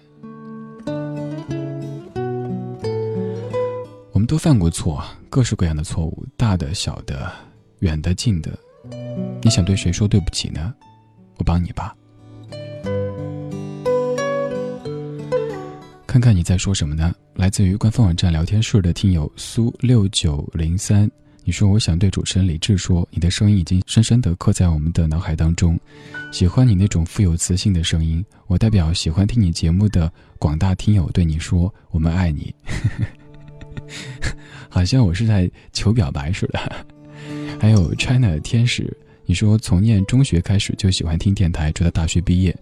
[4.12, 7.32] 我们都犯过错，各式各样的错误，大的、小的、
[7.80, 8.56] 远的、近的。
[9.42, 10.72] 你想对谁说对不起呢？
[11.38, 11.96] 我帮你吧。
[16.16, 17.14] 看看你在说什么呢？
[17.34, 21.12] 来自于官方网站聊天室的听友苏六九零三。
[21.44, 25.78] 你说我想对主持人李志说，你的声音已经深深地刻在我们的脑海当中，
[26.32, 28.24] 喜欢你那种富有磁性的声音。
[28.48, 30.10] 我代表喜欢听你节目的
[30.40, 32.56] 广大听友对你说，我们爱你。
[34.72, 36.86] 好像我是在求表白似的。
[37.60, 38.90] 还有 China 天使，
[39.26, 42.56] 你说从念中学开始就喜欢听电台，直到大学毕业。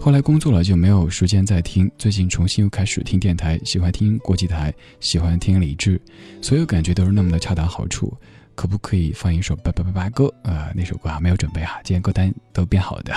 [0.00, 6.00] 后来工作了就没有时间再听，最近重新又开始听电台，喜欢听国际台，喜欢听李志，
[6.40, 8.12] 所有感觉都是那么的恰到好处。
[8.54, 10.70] 可不可以放一首《拜拜拜拜歌》啊？
[10.76, 13.12] 那首歌啊没有准备啊，今天歌单都编好的。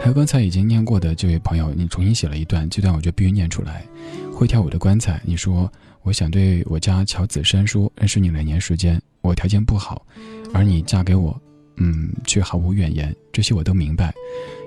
[0.00, 3.84] 还有刚才已经念过的这位朋友，你重新写了一段，这段我就必须念出来。
[4.32, 5.70] 会跳舞的棺材，你说
[6.02, 10.06] 我想对我家乔子珊说，认识你两年时间，我条件不好，
[10.54, 11.40] 而你嫁给我，
[11.76, 14.12] 嗯，却毫无怨言，这些我都明白。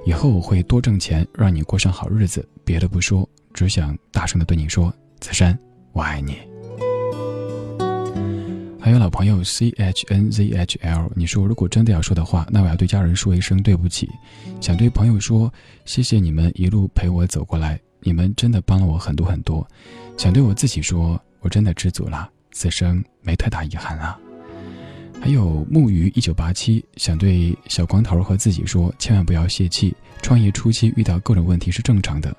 [0.05, 2.47] 以后我会多挣钱，让你过上好日子。
[2.63, 5.57] 别的不说，只想大声的对你说：“子珊，
[5.93, 6.37] 我爱你。”
[8.79, 14.07] 还有老朋友 C H N Z H L，你说如果真的要说的话，那我要对家人说一声对不起，
[14.61, 15.51] 想对朋友说
[15.85, 19.67] 谢谢你们一路陪我走过来，你们真的帮了我很多很多。
[20.17, 24.19] 想对我自己说，我真的知足了，此生没太大遗憾了。
[25.25, 29.91] 还有木鱼一九八七想对小光头和自己说，千万不要泄气。
[30.21, 32.37] 创业初期遇到各种问题是正常的，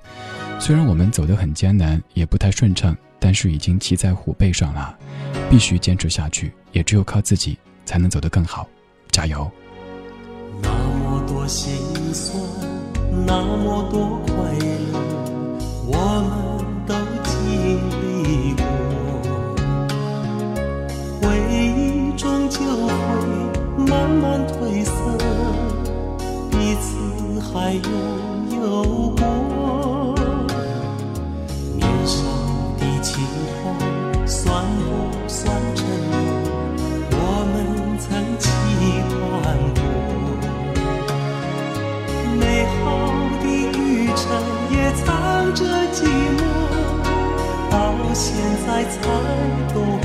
[0.61, 4.97] 虽然我们走得很艰难，也不太顺畅，但是已经骑在虎背上了，
[5.51, 6.53] 必须坚持下去。
[6.71, 8.69] 也只有靠自己才能走得更好，
[9.11, 9.51] 加油！
[10.63, 11.75] 那么多心
[12.15, 12.41] 酸，
[13.27, 14.95] 那么多快乐，
[15.89, 16.95] 我们都
[17.25, 17.35] 经
[18.01, 18.66] 历过，
[23.97, 24.93] 慢慢褪色，
[26.51, 26.87] 彼此
[27.41, 27.91] 还拥
[28.51, 28.61] 有
[29.17, 29.25] 过。
[31.75, 32.15] 年少
[32.79, 33.25] 的轻
[33.63, 33.65] 狂，
[34.27, 34.45] 算
[34.77, 34.87] 不
[35.27, 35.41] 算
[35.75, 35.79] 承
[36.11, 36.15] 诺？
[37.11, 37.15] 我
[37.53, 37.55] 们
[37.99, 38.05] 曾
[38.39, 38.45] 期
[39.17, 39.17] 盼
[39.77, 39.81] 过。
[42.39, 42.43] 美
[42.77, 42.85] 好
[43.41, 43.81] 的旅
[44.15, 44.21] 程
[44.71, 45.05] 也藏
[45.55, 45.65] 着
[45.95, 45.97] 寂
[46.37, 46.39] 寞，
[47.71, 47.75] 到
[48.13, 48.25] 现
[48.67, 48.95] 在才
[49.73, 50.05] 懂得。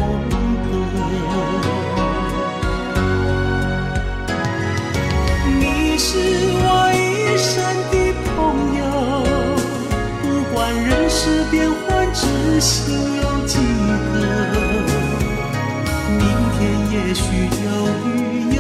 [6.04, 6.66] 是我
[6.96, 7.54] 一生
[7.92, 7.94] 的
[8.26, 8.34] 朋
[8.76, 8.82] 友，
[10.24, 11.20] 不管人世
[11.52, 12.20] 变幻，知
[12.60, 12.72] 心
[13.18, 13.54] 有几
[14.12, 14.18] 个。
[16.18, 16.20] 明
[16.58, 16.60] 天
[16.92, 17.22] 也许
[17.64, 17.70] 有
[18.10, 18.10] 雨
[18.58, 18.60] 有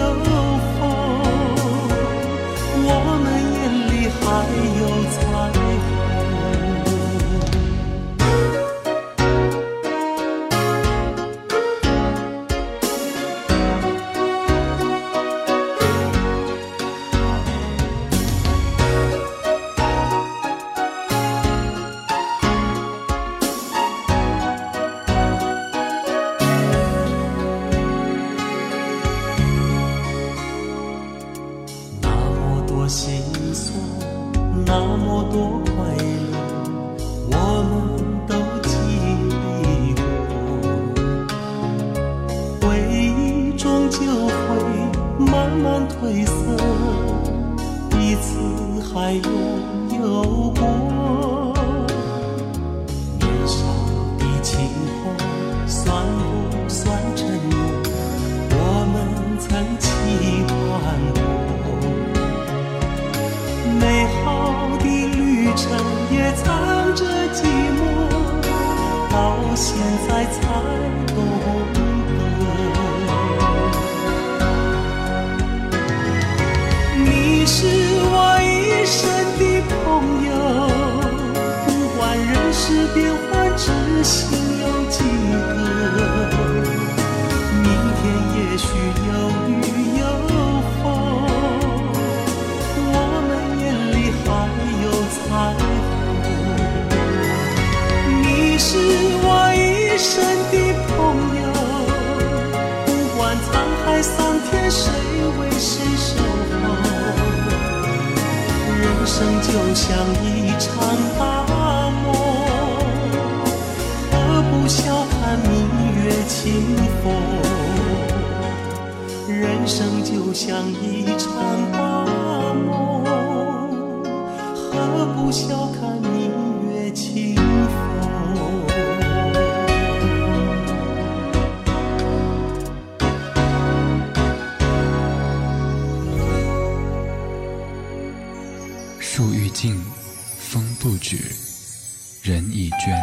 [142.23, 142.95] 人已倦。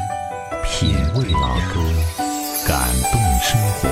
[0.64, 1.80] 品味老歌，
[2.68, 3.88] 感动生活。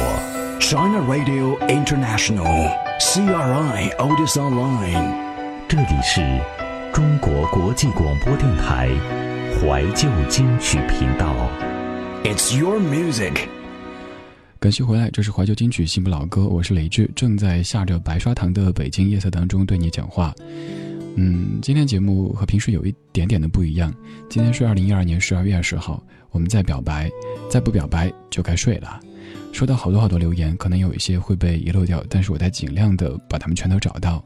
[0.60, 2.70] China Radio International,
[3.00, 5.16] CRI Otis Online。
[5.66, 6.20] 这里是
[6.92, 8.88] 中国国际广播电台
[9.60, 11.34] 怀旧金曲频道。
[12.22, 13.48] It's your music。
[14.60, 20.32] 感谢回来，这是怀旧金曲新不老歌，我是雷志，正在下着白砂糖的北京夜色当中对你讲话。
[21.18, 23.92] 嗯，今天节目和平时有一点点的不一样。
[24.28, 27.10] 今天是二零一二年十二月二十号，我们在表白，
[27.48, 29.00] 再不表白就该睡了。
[29.50, 34.22] 收到好多好多留言，可能有一些会被遗漏掉，但是我在尽量的把它们全都找到。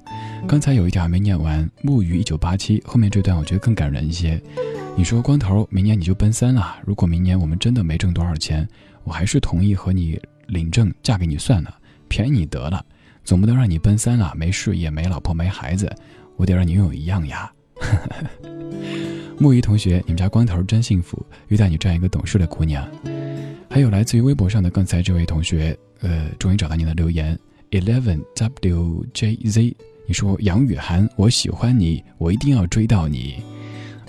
[0.49, 4.43] 刚才有一条还没念完，木鱼一九八七后面这段我觉得更感人一些。
[4.97, 6.77] 你说光头，明年你就奔三了。
[6.85, 8.69] 如果明年我们真的没挣多少钱，
[9.05, 11.73] 我还是同意和你领证，嫁给你算了，
[12.09, 12.85] 便宜你得了。
[13.23, 15.95] 总不能让你奔三了，没事业、没老婆、没孩子，
[16.41, 17.53] 我得让你拥有一样呀。
[19.39, 22.89] 木鱼同学，你们家光头真幸福，遇到你这样一个懂事的姑娘。
[23.69, 27.39] 还有来自于微博上的刚才这位同学，呃，终于找到你的留言
[27.73, 29.75] ，eleven wjz，
[30.07, 33.43] 你说杨雨涵，我喜欢你，我一定要追到你。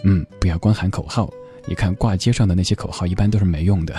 [0.06, 1.30] 嗯，不要光喊口号，
[1.66, 3.94] 你看挂街上的那些口号一般都是没用的，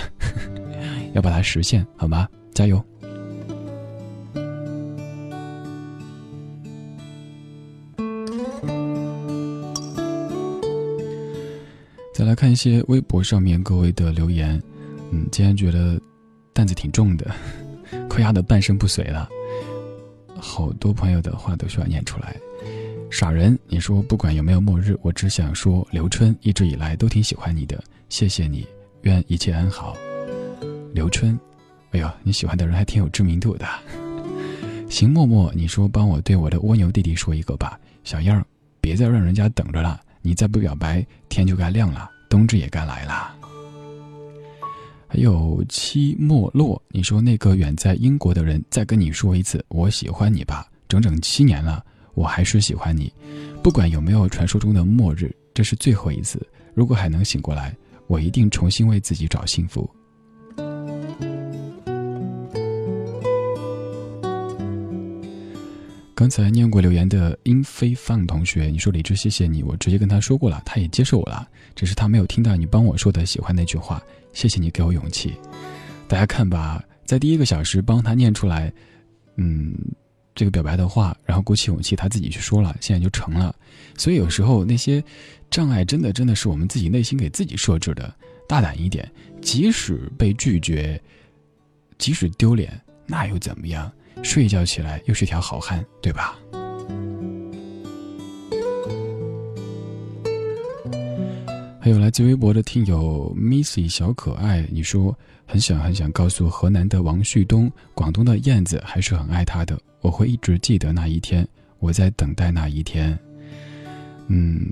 [1.13, 2.27] 要把它实现，好吗？
[2.55, 2.83] 加油！
[12.23, 14.51] 再来看一些微博上面各位的留言，
[15.11, 16.01] 嗯，今天觉得
[16.53, 17.29] 担子挺重的，
[18.09, 19.29] 快压得半身不遂了。
[20.39, 22.37] 好多朋友的话都需要念出来。
[23.11, 28.65] 傻人，你说不管有没有末日，我只想说，刘春一直以来都挺喜欢你的，谢谢你，
[29.01, 29.97] 愿一切安好。
[30.95, 31.37] 刘春，
[31.91, 33.67] 哎呦，你喜欢的人还挺有知名度的。
[34.89, 38.47] 邢默默，你说帮我对我的蜗牛弟弟说一个吧，小样儿，
[38.81, 43.37] 别再让人家等着了，你再不表白，天就该亮了，冬至也该来啦。
[45.07, 51.85] 还有期末落，你说那个远在英国的人再跟你说一次我喜欢你吧，整整七年了，
[52.15, 53.13] 我还是喜欢你，
[53.63, 56.41] 不管有没有传说中的末日，这是最后一次，
[56.73, 57.77] 如果还能醒过来，
[58.07, 59.87] 我一定重新为自己找幸福。
[66.23, 74.01] 刚才念过留言的英飞放同学，你说李志谢谢你，我直接跟他说过了，他也接受我了，只是他没有听到你帮我说的喜欢那句话，
[74.33, 75.35] 谢谢你给我勇气。
[76.07, 78.73] 大家看吧，在第一个小时帮他念出来，
[79.35, 79.75] 嗯，
[80.33, 83.53] 这个表白的话，然后鼓起勇气他自己去说了，现在就成了。
[83.99, 85.03] 所以有时候那些
[85.51, 88.15] 障碍真的真的是我们自己内心给自己设置的，
[88.47, 91.03] 大胆一点，即使被拒绝，
[91.99, 93.91] 即使丢脸，那又怎么样？
[94.23, 96.39] 睡一觉起来又是条好汉，对吧？
[101.81, 111.47] 还有来自微博的听友 Missy 小可爱，你说很想很想告诉河南的王旭东，广东的燕子还是很爱他的，我会一直记得那一天，
[111.81, 113.19] 我在等待那一天。
[114.29, 114.65] 嗯，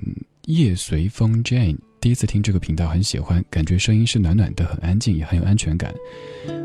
[0.45, 5.93] 夜随风 Jane 第一次听这个频道很喜欢，感觉声音是暖暖的，很安静，也很有安全感。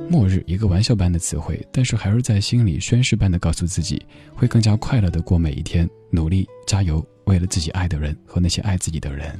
[0.08, 4.02] 末日一个玩笑般的词汇，但是还是在心里宣誓般的告诉自己，
[4.34, 9.38] 会更加快乐的过每一天，努力加油，为了自己爱的人和那些爱自己的人。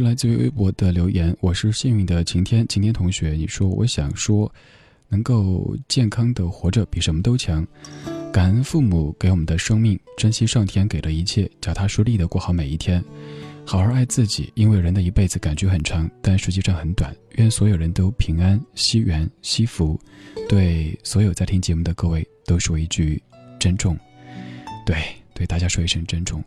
[0.00, 4.50] 是来自于微博的留言，我是幸运的晴天，晴天同学，你说我想说，
[5.10, 7.66] 能够健康的活着比什么都强，
[8.32, 13.04] 感恩父母给我们的生命，珍惜上天给的一切，脚踏实地的过好每一天。
[13.66, 17.14] 好好爱自己，因为人的一辈子感觉很长，但实际上很短。
[17.32, 20.00] 愿所有人都平安、惜缘、惜福。
[20.48, 23.22] 对所有在听节目的各位，都说一句
[23.58, 23.94] 珍重。
[24.86, 24.96] 对，
[25.34, 26.42] 对大家说一声珍重。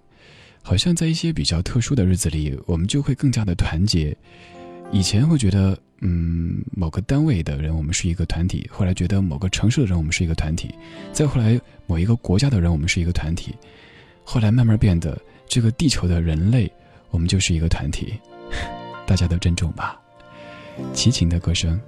[0.66, 4.16] 好像在一些比较特殊的日子里，我们就会更加的团结。
[4.92, 10.70] 以前会觉得，嗯，某个单位的人我们是一个团体；后来觉得某个城市的人我们是一个团体；
[11.12, 13.52] 再后来某一个国家的人我们是一个团体；
[14.24, 16.72] 后来慢慢变得，这个地球的人类
[17.10, 18.14] 我们就是一个团体。
[19.06, 20.00] 大家都珍重吧。
[20.94, 21.80] 齐秦的歌声，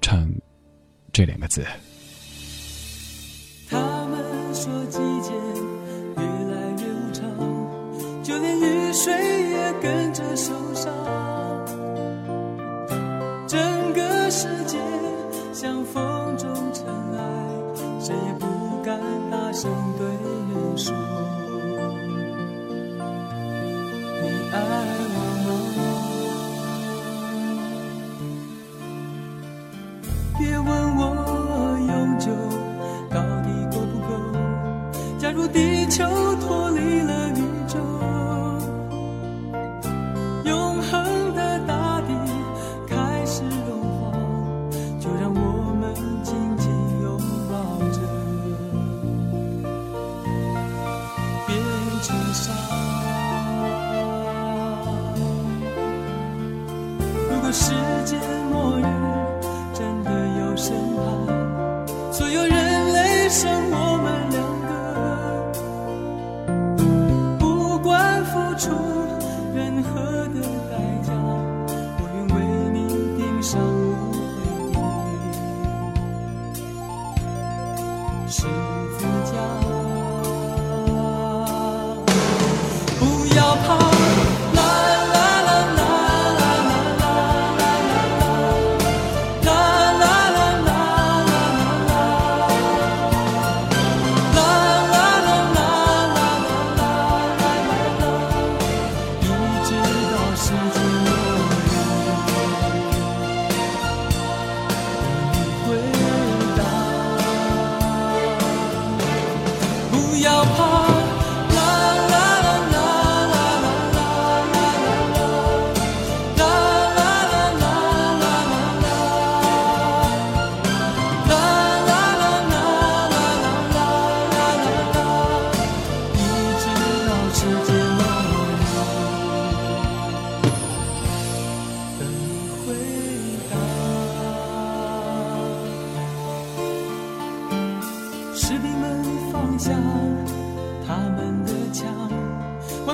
[0.00, 0.32] 唱
[1.12, 1.64] 这两个字。
[3.68, 5.32] 他们说季节
[8.96, 10.90] 水也跟着受伤。
[13.46, 13.60] 整
[13.92, 14.78] 个世界
[15.52, 17.20] 像风中尘埃，
[18.00, 18.46] 谁也不
[18.82, 18.98] 敢
[19.30, 20.94] 大声对人说
[24.22, 24.56] ：“你爱
[25.12, 25.48] 我吗？”
[30.40, 31.00] 别问我
[31.86, 32.24] 永久
[33.10, 34.10] 到底够不够。
[35.18, 36.02] 假如地球
[36.40, 37.12] 脱离了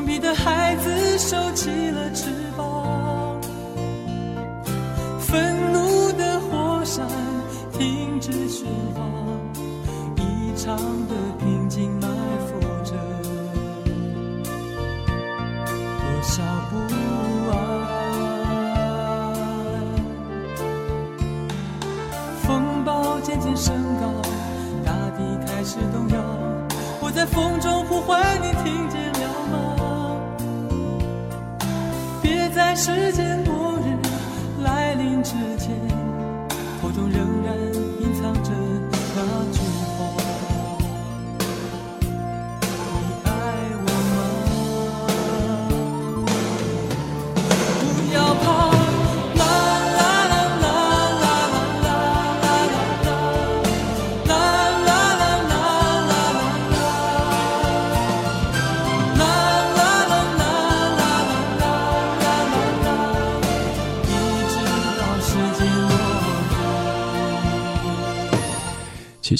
[0.03, 2.27] 顽皮的孩子收起了翅
[2.57, 3.41] 膀，
[5.20, 7.07] 愤怒的火山
[7.79, 8.65] 停止喧
[8.95, 9.05] 哗，
[10.16, 10.77] 异常
[11.07, 11.52] 的平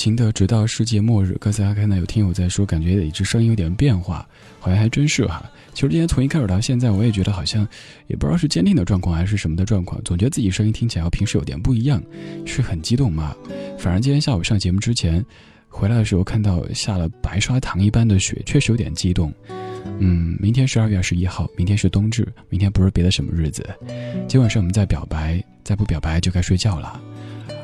[0.03, 5.49] 情的《直到世界末日》，刚才还看到有听友在说，感觉一只声音有点变化，好像还真是哈。
[5.75, 7.65] 其实今天从一开始到现在，我也觉得好像
[8.09, 12.03] 也不知道是监听的状况还是什么的状况，总觉得自己声音听起来和平时有点不一样，
[12.45, 13.33] 是很激动吗？
[13.79, 15.25] 反正今天下午上节目之前
[15.69, 19.33] 回来的时候，看到下了白砂糖一般的雪，确实有点激动。
[20.01, 23.65] 嗯，明天十二月二十一号，明天是冬至，明天不是别的什么日子。
[24.27, 27.01] 今晚上我们在表白，再不表白就该睡觉了。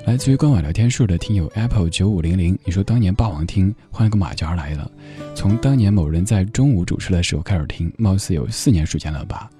[0.08, 4.90] 来自于官网聊天室的听友 apple 九五零零，你说当年霸王听换了个马甲来了，
[5.34, 9.50] 从当年某人在中午主持的时候开始听，貌似有四年时间了吧？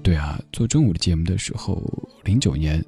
[0.00, 1.82] 对啊，做中午的节目的时候，
[2.22, 2.80] 零九年、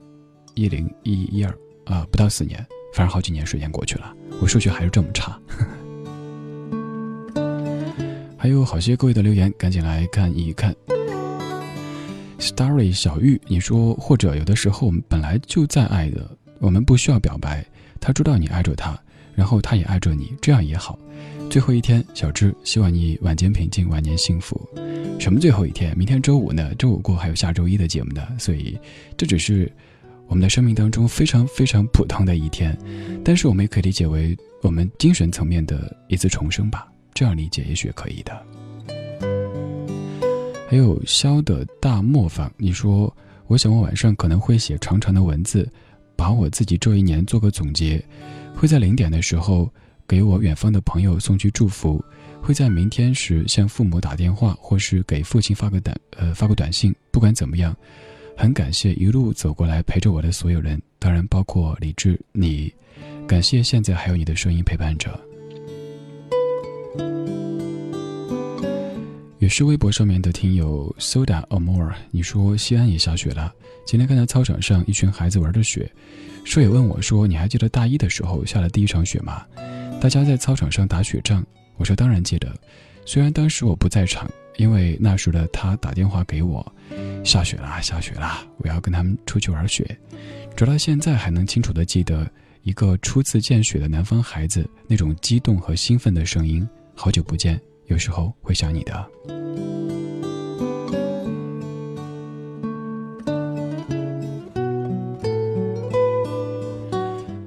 [0.55, 1.53] 一零一一二
[1.87, 2.65] 啊，不到四年，
[2.95, 5.37] 反正好几年时间过去了，我数学还是这么差。
[8.39, 10.73] 还有好些各位的留言，赶紧来看一看。
[12.39, 17.65] Starry 小玉，你说或者有的时候我们本来就在爱的，我们不需要表白，
[18.01, 18.99] 他知道你爱着他，
[19.35, 20.99] 然后他也爱着你，这样也好。
[21.51, 24.61] 最后一天，小芝，希望你晚间平静，晚年幸福。
[25.21, 25.97] 什么最后一天？
[25.97, 26.75] 明天周五呢？
[26.77, 28.79] 周五过还有下周一的节目呢，所以
[29.17, 29.71] 这只是
[30.27, 32.77] 我们的生命当中非常非常普通的一天，
[33.25, 36.89] 但是我们也可以理解为我们精神层面的一次重生吧。
[37.13, 38.47] 这样理解也许可以的。
[40.69, 43.15] 还有肖的大磨坊，你说，
[43.47, 45.71] 我想我晚上可能会写长长的文字，
[46.17, 48.03] 把我自己这一年做个总结，
[48.55, 49.73] 会在零点的时候
[50.07, 52.03] 给我远方的朋友送去祝福，
[52.41, 56.95] 会在明天时向父母打电话，或是给父亲发个短呃发个短信。
[57.11, 57.77] 不管怎么样，
[58.37, 62.73] 很感谢一路走过来陪着我的所有人，当然包括李志你，
[63.27, 65.19] 感谢现在还有你的声音陪伴着。
[69.45, 73.53] 也是微博上面的听友 Soda Amor，你说西安也下雪了。
[73.85, 75.87] 今天看到操场上一群孩子玩着雪，
[76.47, 79.45] 舍友问我说：“你还记得大一的时候下了第一场雪吗？”
[80.01, 81.45] 大家在操场上打雪仗。
[81.77, 82.51] 我说：“当然记得。”
[83.05, 86.67] 虽然当时我不在场，因为那时的他打电话给我
[87.23, 89.85] ：“下雪啦，下雪啦，我要跟他们出去玩雪。”
[90.57, 92.27] 直到现在还能清楚的记得
[92.63, 96.67] 一个初次见雪的南方孩子那种激动和兴奋的声音。
[96.95, 97.61] 好久不见。
[97.87, 99.11] 有时候会想你的。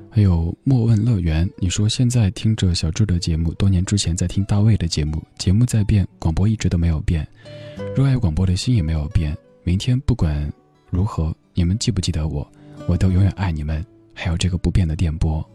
[0.10, 7.28] 还有莫问乐园，你说现在听着小智的节目，多年之前在听大卫的节目，节目在变，广播一直都没有变，
[7.96, 9.38] 热爱广播的心也没有变。
[9.64, 10.52] 明天不管
[10.90, 12.50] 如何，你们记不记得我，
[12.88, 13.86] 我都永远爱你们。
[14.14, 15.48] 还有这个不变的电波。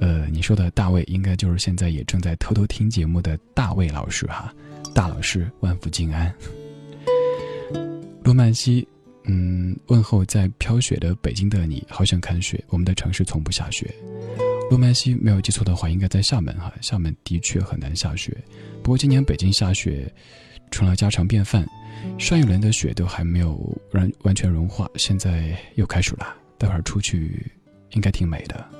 [0.00, 4.52] 呃，你说的大卫应该就是现在也正在偷偷听节目的大卫老师哈，
[4.94, 6.34] 大老师万福金安。
[8.24, 8.86] 洛曼西，
[9.24, 13.94] 嗯，问候在飘雪的北京的你，好想看雪，我们的城市从不下雪。
[14.70, 18.36] 洛曼西没有记错的话，应该在厦门哈，厦门的确很难下雪，
[18.82, 20.10] 不过今年北京下雪
[20.70, 21.66] 成了家常便饭，
[22.18, 23.56] 上一轮的雪都还没有
[23.92, 27.50] 完完全融化，现在又开始了，待会儿出去
[27.90, 28.79] 应该挺美的。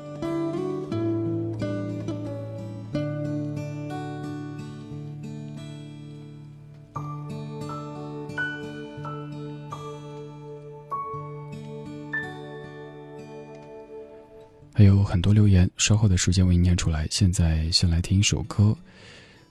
[14.81, 17.07] 还有很多留言，稍后的时间为你念出来。
[17.11, 18.75] 现在先来听一首歌，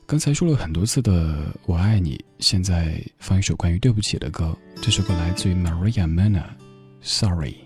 [0.08, 4.58] 刚才说了很多次的“我爱你”，现在放一首关于对不起的歌。
[4.82, 7.58] 这首歌来自于 Maria Mena，Sorry。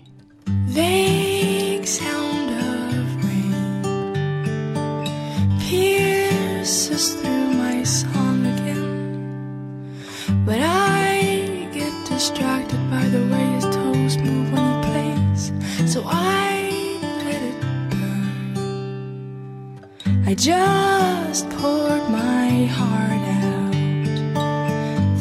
[20.36, 23.72] Just poured my heart out.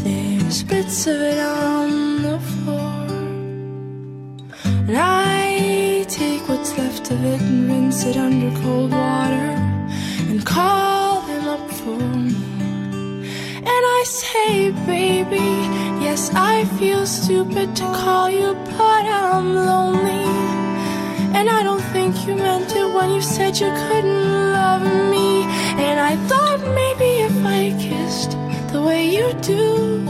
[0.03, 3.05] There's bits of it on the floor.
[4.87, 9.53] And I take what's left of it and rinse it under cold water
[10.29, 13.23] and call them up for more.
[13.57, 15.49] And I say, baby,
[16.03, 20.72] yes, I feel stupid to call you, but I'm lonely.
[21.35, 24.23] And I don't think you meant it when you said you couldn't
[24.53, 25.43] love me.
[25.87, 28.31] And I thought maybe if I kissed
[28.71, 30.05] the way you do,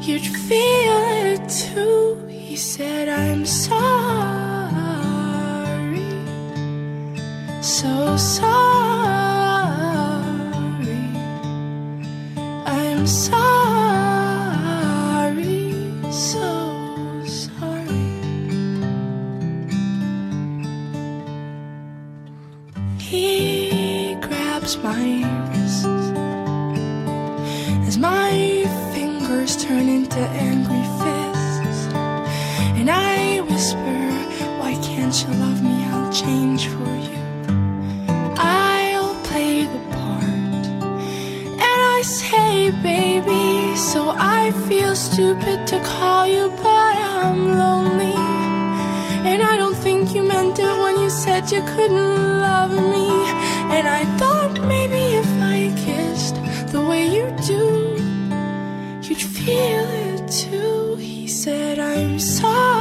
[0.00, 0.98] you'd feel
[1.32, 2.26] it too.
[2.28, 3.78] He said, I'm sorry,
[7.62, 8.48] so sorry.
[12.66, 13.67] I'm sorry.
[24.76, 25.86] My wrists
[27.86, 31.86] as my fingers turn into angry fists.
[32.78, 34.00] And I whisper,
[34.60, 35.84] Why can't you love me?
[35.86, 37.18] I'll change for you.
[38.36, 40.66] I'll play the part.
[41.66, 48.37] And I say, Baby, so I feel stupid to call you, but I'm lonely.
[49.30, 53.08] And I don't think you meant it when you said you couldn't love me.
[53.76, 56.36] And I thought maybe if I kissed
[56.72, 57.64] the way you do,
[59.06, 60.96] you'd feel it too.
[60.96, 62.77] He said, I'm sorry,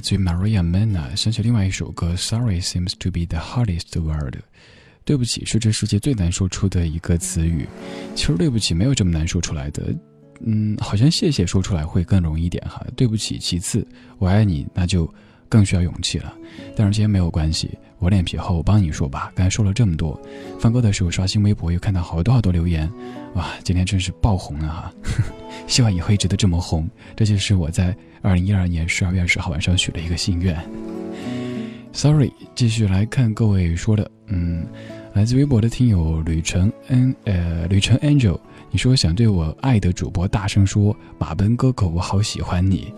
[0.00, 4.36] 来自于 Maria Mena，想起另外一首歌，Sorry seems to be the hardest word。
[5.04, 7.68] 对不起是这世界最难说出的一个词语。
[8.14, 9.94] 其实对不起没有这么难说出来的，
[10.42, 12.82] 嗯，好像谢谢说出来会更容易一点哈。
[12.96, 13.86] 对不起，其次
[14.16, 15.06] 我爱你那就
[15.50, 16.34] 更需要勇气了。
[16.74, 19.30] 但是今天没有关系，我脸皮厚，我帮你说吧。
[19.34, 20.18] 刚才说了这么多，
[20.58, 22.90] 放歌的时候刷新微博又看到好多好多留言，
[23.34, 24.92] 哇，今天真是爆红了哈！
[25.68, 30.58] 希望以后一直都这么红，这就是我在二零一二年十二月二十号晚上许的一个心愿。
[31.92, 34.64] Sorry，继续来看各位说的，嗯，
[35.12, 38.40] 来自微博的听友旅程 N 呃旅程 Angel，
[38.72, 42.92] 你说想对我爱的主播大声说，马奔哥哥我好喜欢你。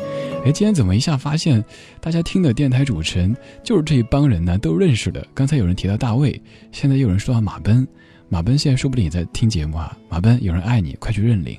[0.44, 1.64] 哎，今天怎么一下发现
[1.98, 3.34] 大家听的电台主持人
[3.64, 4.58] 就是这一帮人呢？
[4.58, 5.26] 都认识的。
[5.32, 6.40] 刚才有人提到大卫，
[6.72, 7.88] 现在又有人说到马奔，
[8.28, 9.96] 马奔现在说不定也在听节目啊。
[10.10, 11.58] 马奔，有人爱你，快去认领。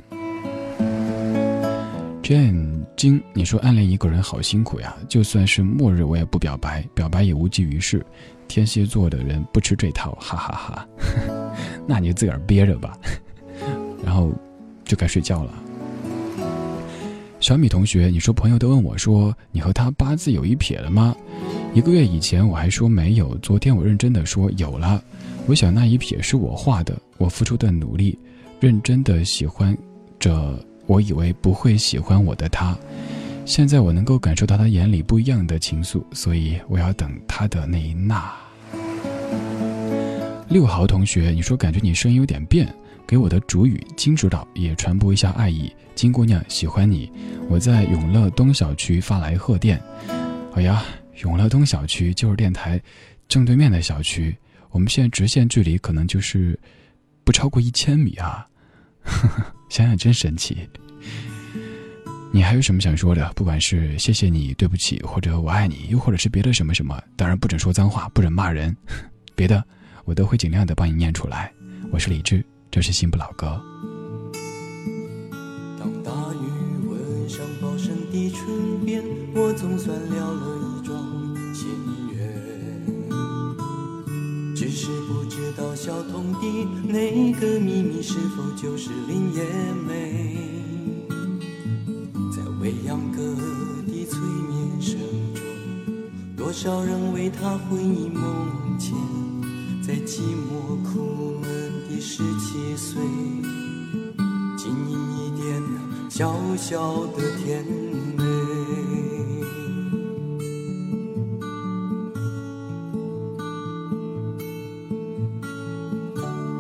[2.22, 8.06] Jane 金，你说暗恋一个人好辛苦呀，就算是末日我也不表白，表白也无济于事。
[8.48, 10.88] 天蝎座的人不吃这套，哈哈哈
[11.88, 12.96] 那你就自个儿憋着吧，
[14.04, 14.32] 然后
[14.84, 15.54] 就该睡觉了。
[17.40, 21.16] 小米同学，你说朋友都问我说你和他八字有一撇了吗？
[21.74, 25.04] 一个月以前我还说没有，昨天我认真的说有了。
[25.48, 28.18] 我想那一撇是我画的，我付出的努力，
[28.60, 29.78] 认真的喜欢
[30.20, 30.60] 着。
[30.86, 32.78] 我以为不会喜欢我的他，
[33.46, 38.30] 现在我能够感受到他眼里不一样的情愫，所以我要等他的那一那。
[40.50, 42.68] 六豪同学，你说感觉你声音有点变，
[43.14, 45.72] 给我的主语金指导也传播一下爱意。
[45.94, 47.12] 金姑娘喜欢你，
[47.48, 49.80] 我在永乐东小区发来贺电。
[50.56, 50.84] 哎呀，
[51.22, 52.82] 永乐东小区就是电台
[53.28, 54.36] 正对面的小区，
[54.72, 56.60] 我们现在直线距离可能就是
[57.24, 58.48] 不超过一千米啊。
[59.70, 60.68] 想想真神奇。
[62.32, 63.32] 你还有什么想说的？
[63.36, 68.76] 不管是谢谢你、对不起，或者我爱你，又或者是别的什么什么，当然不准说脏话，不准骂人，
[69.36, 69.64] 别的
[70.04, 71.54] 我都会尽量的帮你念出来。
[71.92, 73.62] 我是李志，这是新不老歌。
[75.78, 79.04] 当大雨吻上茂盛的唇边，
[79.36, 80.98] 我总算了了一桩
[81.54, 81.70] 心
[82.12, 82.18] 愿。
[84.56, 89.44] 只是不知道小童的那个秘密是否就是林叶
[89.88, 90.36] 梅，
[92.36, 93.22] 在未央歌
[93.86, 94.98] 的催眠声
[95.36, 95.44] 中，
[96.36, 98.96] 多少人为他魂萦梦牵，
[99.86, 101.44] 在寂寞苦闷
[101.90, 103.02] 的十七岁，
[104.58, 105.62] 经营一点
[106.10, 107.66] 小小的甜
[108.16, 108.24] 美。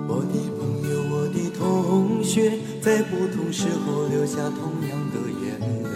[0.06, 0.60] 我的朋
[0.91, 5.58] 友，我的同学，在不同时候流下同样的眼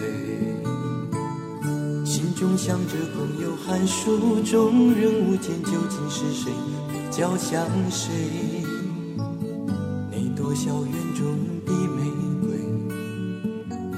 [2.06, 6.50] 心中想着朋友寒暑中人无间究竟是谁
[7.18, 8.12] 比较像谁？
[10.08, 11.26] 那朵校园中
[11.66, 12.04] 的玫
[12.40, 12.56] 瑰，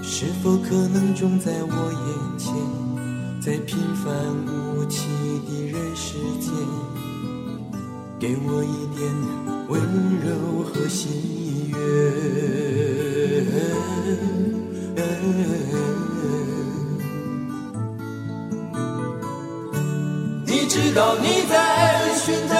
[0.03, 2.51] 是否可能种在我眼前？
[3.39, 4.11] 在平凡
[4.47, 5.07] 无奇
[5.47, 6.51] 的人世间，
[8.19, 9.07] 给我一点
[9.69, 9.79] 温
[10.25, 11.77] 柔和喜悦。
[20.47, 22.55] 你知道你在寻找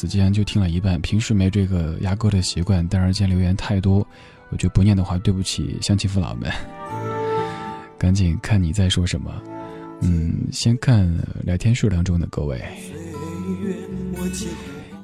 [0.00, 1.00] 歌》，不好意思，竟然就听了一半。
[1.00, 4.06] 平时没这个压歌的习惯，但是见留言太多，
[4.50, 6.50] 我觉得不念的话对不起乡亲父老们。
[7.98, 9.30] 赶紧看你在说什么。
[10.02, 11.06] 嗯，先看
[11.44, 12.58] 聊天室当中的各位。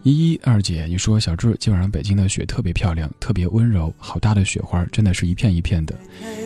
[0.03, 5.95] 依依二姐，你说小志今晚上北京的雪特别漂亮，特别温柔，好大的雪花，真的是一片一片的。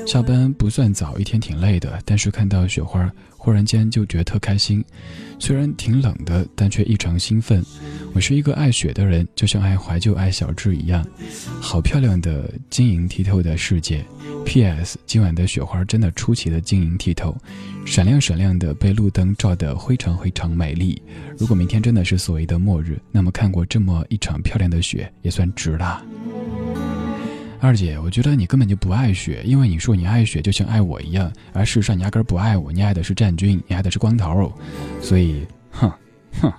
[0.07, 3.09] 下班不算早，一天挺累的，但是看到雪花，
[3.43, 4.85] 忽然间就觉得特开心。
[5.39, 7.65] 虽然挺冷的，但却异常兴奋。
[8.13, 11.03] 我是一个爱雪的人，就像爱怀旧、爱小智一样。
[11.59, 14.05] 好漂亮的晶莹剔透的世界。
[14.45, 14.99] P.S.
[15.07, 17.35] 今晚的雪花真的出奇的晶莹剔透，
[17.87, 21.01] 闪亮闪亮的，被路灯照得非常非常美丽。
[21.39, 26.05] 如果明天真的是所谓的末日，那么看过这么一场漂亮的雪也算值了。
[27.61, 34.51] 二姐，我觉得你根本就不爱雪，因为你说你爱雪就像爱我一样，而事实上你压根不爱我，你爱的是战军，你爱的是光头，
[35.01, 35.93] 所以，哼，
[36.41, 36.51] 哼。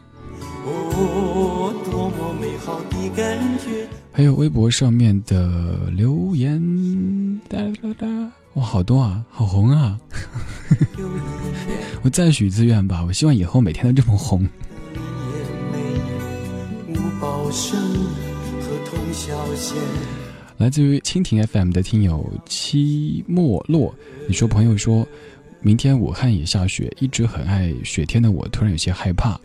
[0.63, 3.87] 哦，多么美好的感觉！
[4.13, 6.61] 还有微博上面的留言，
[7.49, 8.07] 哒哒哒，
[8.53, 9.97] 哇，好多啊，好红啊！
[12.03, 14.47] 我再许一次愿吧，我希望以后每天都这么红。
[16.89, 17.79] 无报声
[18.59, 20.20] 和通宵弦。
[20.61, 23.91] 来自于蜻蜓 FM 的听友期末落，
[24.27, 25.03] 你说朋友说，
[25.59, 29.39] 明天武汉也下雪，一直很爱雪天的我突然有些害怕，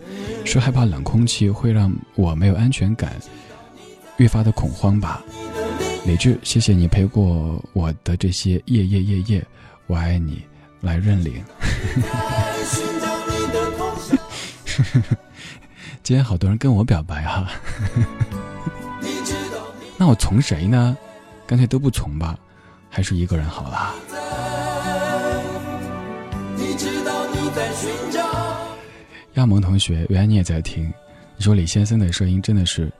[0.45, 3.17] 说害怕冷空气会让我没有安全感，
[4.19, 5.25] 越发的恐慌吧。
[6.05, 9.43] 李志，谢谢你陪过我的这些夜夜夜夜，
[9.87, 10.43] 我爱你，
[10.83, 11.43] 来认领。
[16.03, 17.51] 今天好多人跟我表白哈、
[19.97, 20.95] 那我从谁呢？
[21.47, 22.37] 干脆都不从吧，
[22.91, 23.95] 还是一个人好啦。
[26.57, 28.21] 你知道你在寻找。
[29.35, 30.93] 亚萌同学，原来你也在听。
[31.37, 32.91] 你说李先生的声音真的是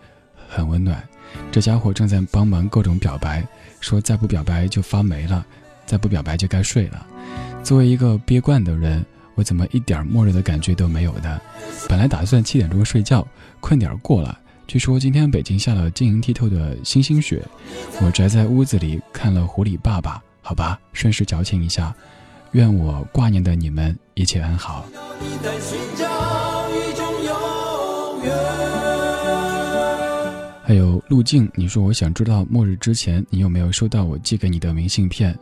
[0.49, 1.03] 很温暖，
[1.51, 3.43] 这家伙正在帮忙各种表白，
[3.81, 5.45] 说再不表白就发霉了，
[5.87, 7.07] 再不表白就该睡了。
[7.65, 9.05] 作为一个憋惯的人，
[9.35, 11.41] 我怎么一点末日的感觉都没有的？
[11.89, 13.27] 本来打算七点钟睡觉，
[13.61, 14.39] 困点过了。
[14.67, 17.41] 据说今天北京下了晶莹剔透的星星雪，
[18.03, 21.95] 我宅在屋子里看了《狐狸爸爸》，好吧，顺势矫情一下。
[22.51, 24.85] 愿我挂念的你们一切安好。
[30.65, 35.39] 还有路径，你说我想知道末日之前你有没有收到我寄给你的明信片？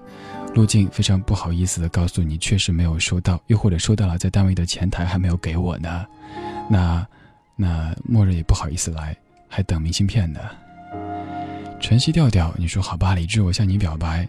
[0.54, 6.04] 路径非常不好意思的告诉你，确实没有收到，又或者收到了，在单位的前台还没有给我呢。
[6.68, 7.06] 那，
[7.56, 9.16] 那末日也不好意思来，
[9.48, 10.40] 还等明信片呢。
[11.80, 14.28] 晨曦调调，你说好吧，李志，我向你表白，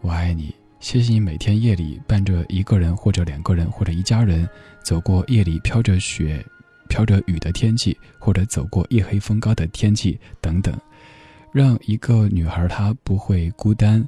[0.00, 0.54] 我爱你。
[0.80, 4.48] 谢谢你每天夜里伴着一个人或者两个人或者一家人，
[4.82, 6.44] 走过夜里飘着雪、
[6.88, 10.78] 飘着雨的天气，或者走过夜黑风高的天气等等，
[11.52, 14.06] 让一个女孩她不会孤单。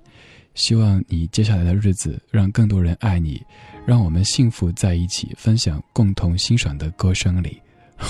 [0.55, 3.43] 希望你接下来的日子让更多人爱你，
[3.86, 7.60] 让我们幸福在一起，分享共同欣赏的歌声里。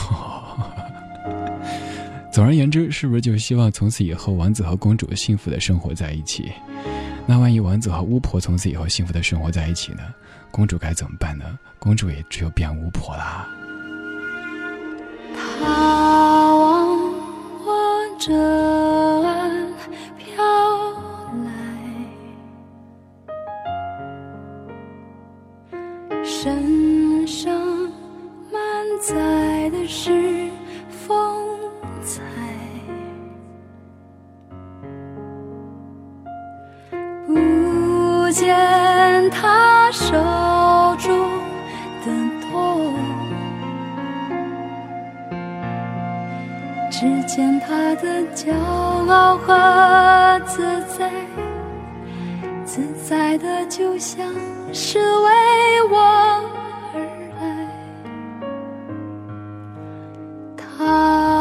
[2.33, 6.53] 总而言之，是不是就希望从此以后王子和公主幸福的生活在一起？
[7.27, 10.03] 那万一王子和巫婆从此以后幸福的生活在一起呢？
[10.51, 11.45] 公主该怎么办呢？
[11.79, 13.49] 公主也只有变巫婆啦。
[15.35, 16.97] 他往
[17.65, 17.75] 我
[18.19, 18.33] 这
[19.23, 19.67] 岸
[20.17, 20.45] 飘
[21.45, 21.51] 来，
[26.25, 27.86] 身上
[28.57, 30.49] 满载的是
[30.89, 31.47] 风
[32.03, 32.23] 采。
[37.27, 38.57] 不见
[39.31, 40.15] 他手
[40.99, 41.28] 中
[42.03, 42.11] 的
[42.41, 42.93] 舵，
[46.91, 48.53] 只见他的骄
[49.07, 51.11] 傲和自在，
[52.65, 54.27] 自在的就像
[54.73, 56.41] 是为我
[60.78, 61.36] 啊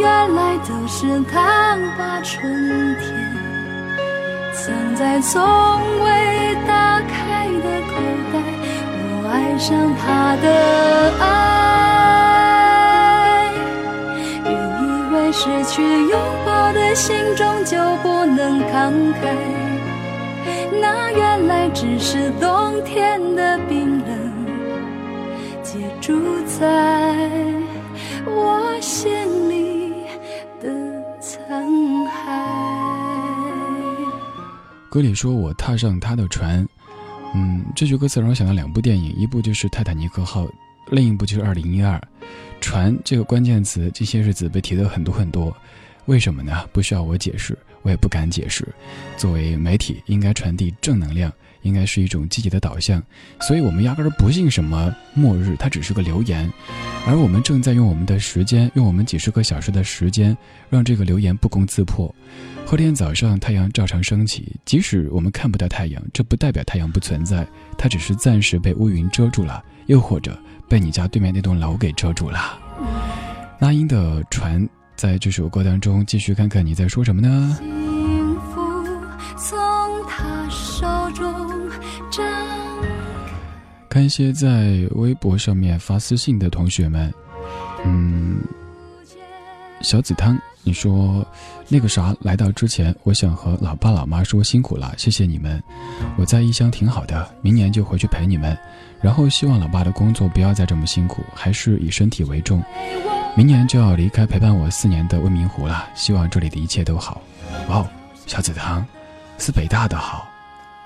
[0.00, 3.04] 原来都是他把春天
[4.54, 5.38] 藏在从
[6.02, 6.08] 未
[6.66, 7.92] 打开的口
[8.32, 8.34] 袋，
[8.96, 9.68] 我爱上
[10.00, 10.46] 他的
[11.20, 11.28] 爱，
[14.46, 14.50] 原
[14.80, 14.82] 以
[15.12, 16.14] 为失去拥
[16.46, 18.90] 抱的心终究不能慷
[19.20, 19.22] 慨，
[20.80, 24.08] 那原来只是冬天的冰冷，
[25.62, 26.58] 结住在
[28.24, 29.59] 我心里。
[34.90, 36.66] 歌里说我踏上他的船，
[37.32, 40.46] 嗯，这句歌词让我想到两部电影，一部就是《泰坦尼克号》，
[40.90, 41.96] 另一部就是《二零一二》。
[42.60, 45.56] 船这个关键词这些日子被提的很多很多，
[46.06, 46.66] 为什么呢？
[46.72, 48.66] 不需要我解释，我也不敢解释。
[49.16, 53.02] 作为媒体，应该传递正能量，应该是一种积极的导向，
[53.40, 56.50] 所以我们压根儿不信什么末日，它只是个留言，
[57.06, 60.36] 而我们正在用我们的时间，用我们几十个小时的时间，
[60.68, 62.14] 让这个留言不攻自破。
[62.66, 67.46] 后天早上太阳照常升起，即使我们看不到太阳，这不代表太阳不存在，
[67.76, 70.38] 它只是暂时被乌云遮住了，又或者。
[70.68, 72.56] 被你家对面那栋楼给遮住了。
[73.58, 77.58] 那英的船在这首歌当中，继续看看你在说什么呢？
[77.58, 79.69] 幸福
[83.90, 87.12] 看一些在微博上面发私信的同学们，
[87.84, 88.38] 嗯，
[89.80, 91.26] 小紫汤，你说
[91.66, 95.60] 那个啥，来到之前，我想和老爸老妈说辛苦了，谢谢你们，
[96.16, 98.56] 我在异乡挺好的，明年就回去陪你们。
[99.02, 102.62] 然后希望老爸的工作不要再这么辛苦，还是以身体为重。
[103.36, 107.20] 明年就要离开陪伴我四年的未名湖了，希望这里的一切都好。
[107.68, 107.88] 哇哦，
[108.24, 108.86] 小紫汤，
[109.38, 110.28] 是北大的好。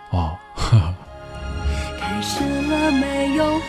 [0.08, 0.94] 哦，呵呵。
[2.04, 3.60] 开始了没有？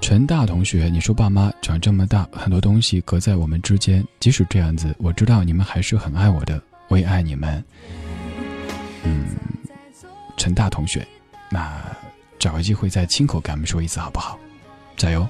[0.00, 4.04] 陈大同学，你说爸妈长这么大，很多东西隔在我们之间。
[4.20, 7.64] 即使这样子，我知道你们还是很爱我的，我也爱你们。
[9.04, 9.26] 嗯，
[10.36, 11.06] 陈大同学，
[11.50, 11.82] 那。
[12.38, 14.36] 找个机会再亲口跟我们说一次好不好？
[14.96, 15.24] 加油！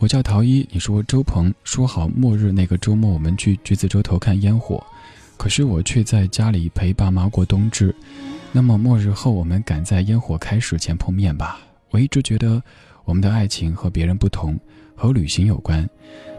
[0.00, 4.82] 我叫陶一，你说周鹏说好末日那个周末我们去橘子洲头看烟火，
[5.36, 7.94] 可是我却在家里陪爸妈过冬至。
[8.50, 11.60] 那么末日后我们赶在烟火开始前碰面吧。
[11.90, 12.60] 我一直觉得。
[13.06, 14.56] 我们的爱情和别人不同，
[14.94, 15.88] 和旅行有关。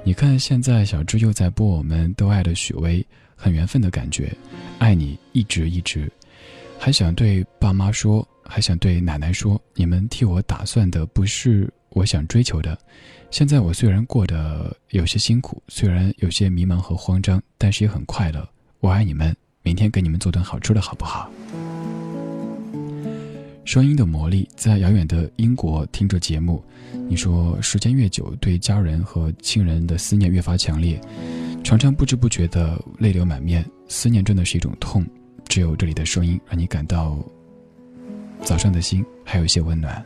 [0.05, 3.05] 你看，现在小智又在播我们都爱的许巍，
[3.35, 4.33] 很缘分的感觉。
[4.77, 6.09] 爱你一直一直，
[6.79, 12.77] 还想对爸妈说，还想对奶奶说，你们替我打算的不是我想追求的。
[13.31, 18.45] 现在我虽然过得有些辛苦，虽然有些迷茫和慌张，但是也很快乐。
[18.81, 19.33] 我爱你们，
[19.63, 21.31] 明天给你们做顿好吃的好不好？
[23.63, 26.61] 声音的魔力，在遥远的英国听着节目，
[27.07, 30.99] 你说时间越久，对家人和亲人的思念越发强烈，
[31.63, 33.65] 常常不知不觉的泪流满面。
[33.87, 35.05] 思念真的是一种痛，
[35.47, 37.17] 只有这里的声音让你感到
[38.43, 40.05] 早上的心还有一些温暖。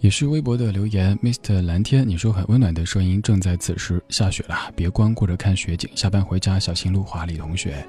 [0.00, 7.26] 也是微博的留言，Mr 蓝天，你说很温暖的声音，正在此时下雪了，别光顾着看雪景，下班回家小心路滑。
[7.26, 7.84] 李同学，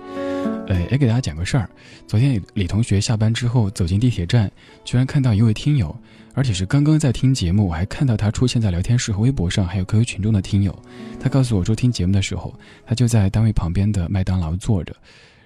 [0.68, 1.70] 呃，也给大家讲个事儿，
[2.06, 4.52] 昨天李同学下班之后走进地铁站，
[4.84, 5.96] 居然看到一位听友，
[6.34, 10.78] 而且是刚刚在听节目，我还看到他出现在聊天室和微博上，还有 QQ 群中的听友。
[11.18, 12.54] 他告诉我说，听节目的时候，
[12.86, 14.94] 他就在单位旁边的麦当劳坐着，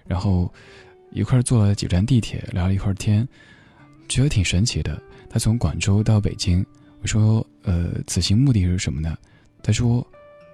[0.08, 0.52] 然后
[1.12, 3.28] 一块坐了几站地铁，聊了一会儿天，
[4.10, 5.00] 觉得挺神奇的。
[5.36, 6.66] 他从广州到北京，
[7.02, 9.18] 我说：“呃，此行目的是什么呢？”
[9.62, 10.08] 他说：“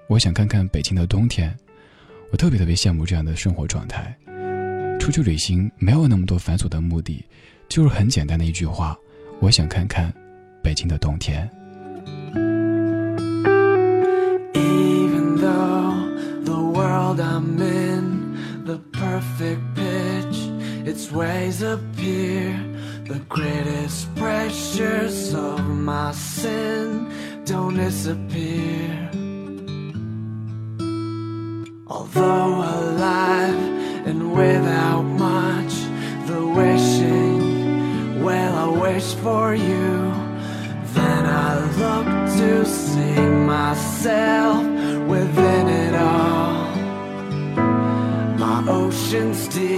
[0.09, 1.55] 我想看看北京的冬天。”
[2.33, 4.17] 我特别特别羡慕这样的生活状态。
[4.99, 7.23] 出去旅行没有那么多繁琐的目的，
[7.69, 8.97] 就是很简单的一句话
[9.39, 10.11] ：“我想看看
[10.63, 11.47] 北京的冬天。”
[14.55, 18.33] Even though the world I'm in,
[18.65, 20.49] the perfect pitch,
[20.87, 22.70] its ways appear.
[23.11, 27.11] The greatest pressures of my sin
[27.43, 29.09] don't disappear.
[31.87, 35.73] Although alive and without much,
[36.27, 40.13] the wishing, well, I wish for you.
[40.95, 42.07] Then I look
[42.39, 44.63] to see myself
[45.09, 46.63] within it all.
[48.37, 49.77] My ocean's deep,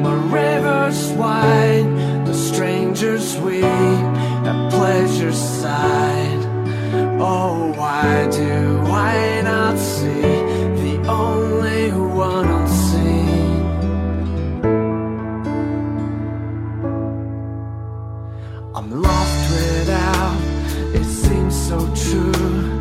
[0.00, 2.15] my river's wide,
[2.56, 6.42] stranger's sweet, at pleasure's side.
[7.20, 10.22] Oh, why do I not see
[10.82, 13.60] the only one unseen?
[18.74, 20.40] I'm lost without,
[20.94, 22.75] it seems so true.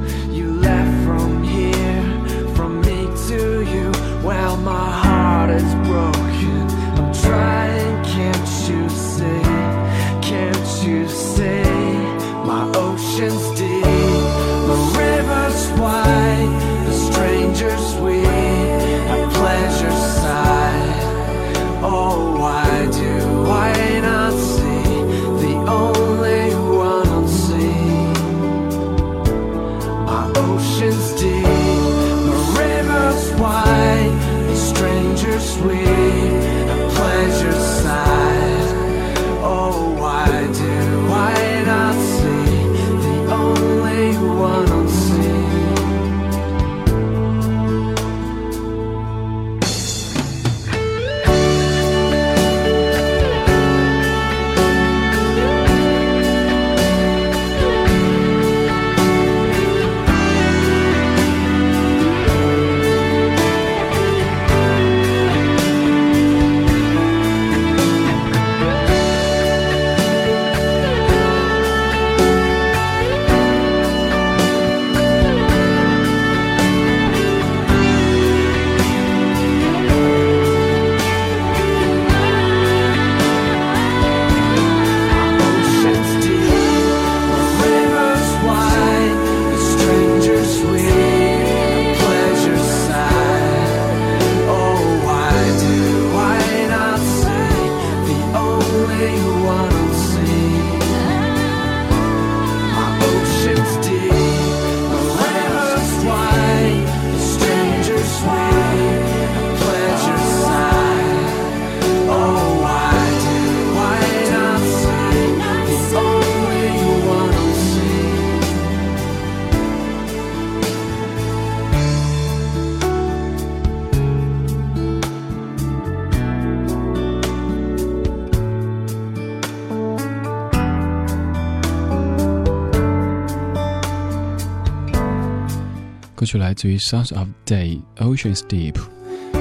[136.37, 138.75] 来自于 Sounds of Day Ocean's Deep。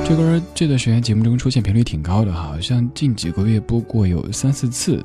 [0.07, 5.03] 这歌这段时间节目中出现频率挺高的哈，好像近几个月播过有三四次，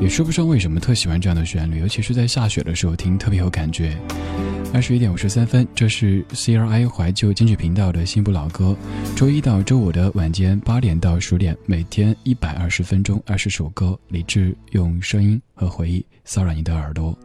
[0.00, 3.96] 也说不上为什么特喜欢这样的旋律，尤其是在下雪的时候听特别有感觉。
[4.72, 8.76] 二十一点五十三分，这是 CRI 怀旧金曲频道的新部老歌，
[9.16, 17.18] 周一到周五的晚间八点到十点，每天一百二十分钟，二十首歌，理智用声音和回忆骚扰你的耳朵。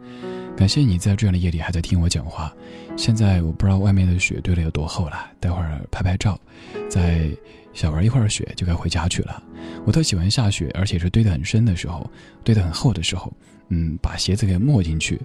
[0.56, 2.52] 感谢你在这样的夜里还在听我讲话。
[2.96, 6.40] 现在我不知道外面的雪堆得有多厚了，待会儿拍拍照，
[6.88, 7.28] 再
[7.74, 9.42] 小玩一会儿雪就该回家去了。
[9.84, 12.10] 我特喜欢下雪，而且是堆得很深的时候，
[12.42, 13.30] 堆得很厚的时候，
[13.68, 15.20] 嗯，把鞋子给没进去，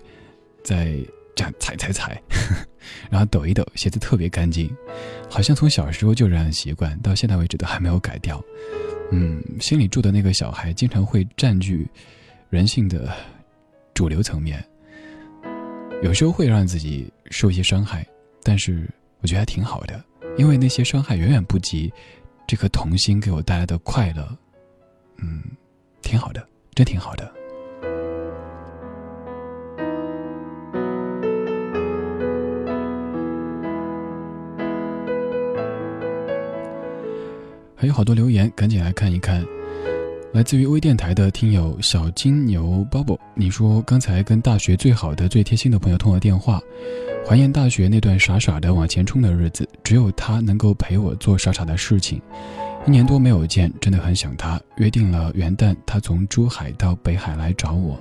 [0.63, 0.97] 再
[1.33, 2.21] 这样踩踩踩，
[3.09, 4.69] 然后抖一抖，鞋子特别干净。
[5.29, 8.43] 好像从小时候就这样习惯，到现在为止都还没有改掉。
[9.13, 11.87] 嗯，心里住的那个小孩经常会占据
[12.49, 13.13] 人性的
[13.93, 14.63] 主流层面。
[16.01, 18.05] 有时候会让自己受一些伤害，
[18.43, 18.89] 但是
[19.21, 20.03] 我觉得还挺好的，
[20.35, 21.93] 因为那些伤害远远不及
[22.47, 24.27] 这颗童心给我带来的快乐。
[25.17, 25.43] 嗯，
[26.01, 27.31] 挺好的，真挺好的。
[37.75, 39.45] 还有好多留言，赶紧来看一看。
[40.33, 46.61] 来自于微电台的听友小金牛 Bobo，你说刚才跟大学最好的、最贴心的朋友通了电话，
[47.27, 52.21] 怀念大学那段傻傻的往前冲的日子，只有他能够陪我做傻傻的事情。
[52.87, 54.57] 一年多没有见，真的很想他。
[54.77, 57.99] 约定了元旦，他从珠海到北海来找我，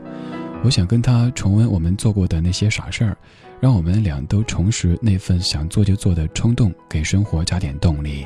[0.62, 3.16] 我想跟他重温我们做过的那些傻事儿，
[3.58, 8.24] 让我们俩都重拾那份想做就做的冲动，给生活加点动力。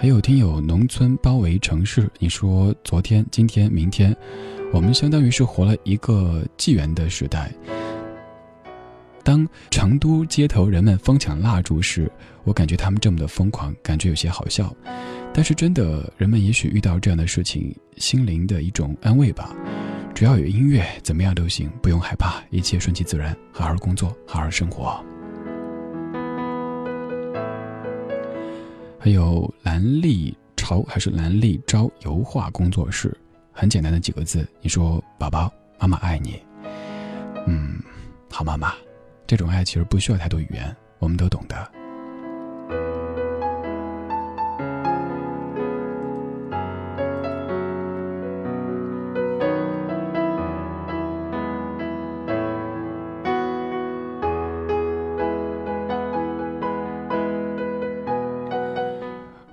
[0.00, 4.16] 还有听友农村包围城市，你说昨天、今天、明天，
[4.72, 7.52] 我们相当于是活了一个纪元的时代。
[9.24, 12.08] 当成都街头人们疯抢蜡烛时，
[12.44, 14.72] 我感觉他们这么的疯狂，感觉有些好笑。
[15.34, 19.52] 但是真的，人们也许遇到这样的事情，心灵的一种安慰吧。
[20.14, 25.04] 只要有音乐，怎么样都行，不用害怕，一切顺其自然，好好工作，好好生活。
[29.00, 33.16] 还有蓝丽朝还是蓝丽昭油画工作室，
[33.52, 36.40] 很简单的几个字，你说宝宝，妈妈爱你。
[37.46, 37.80] 嗯，
[38.28, 38.74] 好妈妈，
[39.24, 41.77] 这种爱其实不需要太多语言，我们都懂得。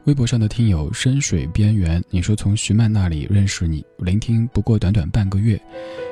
[0.05, 5.59] 微博上的听友深水边缘，你说从徐曼那里认识你，聆听不过短短半个月，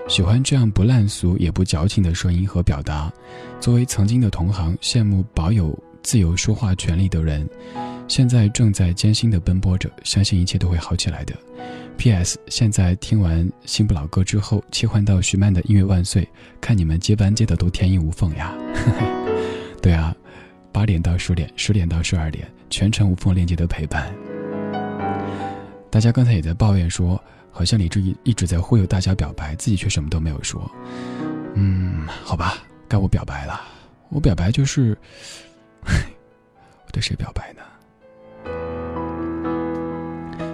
[0.08, 3.14] 喜欢这样不烂俗也不矫情的声音和表达。
[3.60, 7.48] 作为曾经的同行，羡慕保有自由说话权利的人，
[8.08, 11.36] 现在正在艰辛的奔波着，相信一切都会好起来的。
[11.96, 12.40] P.S.
[12.48, 16.28] 现在听完新不老歌之后，切换到徐曼的音乐万岁，
[16.60, 18.56] 看你们接班接的都天衣无缝呀。
[19.84, 20.16] 对啊。
[20.72, 24.12] 八点到十点，十点到十二点，全程无缝链接的陪伴。
[25.92, 30.60] 大家刚才也在抱怨说，好像李志一一直在忽悠大家表白，自己却什么都没有说。
[31.54, 33.62] 嗯，好吧，该我表白了。
[34.10, 34.98] 我表白就是，
[35.86, 37.62] 我对谁表白呢？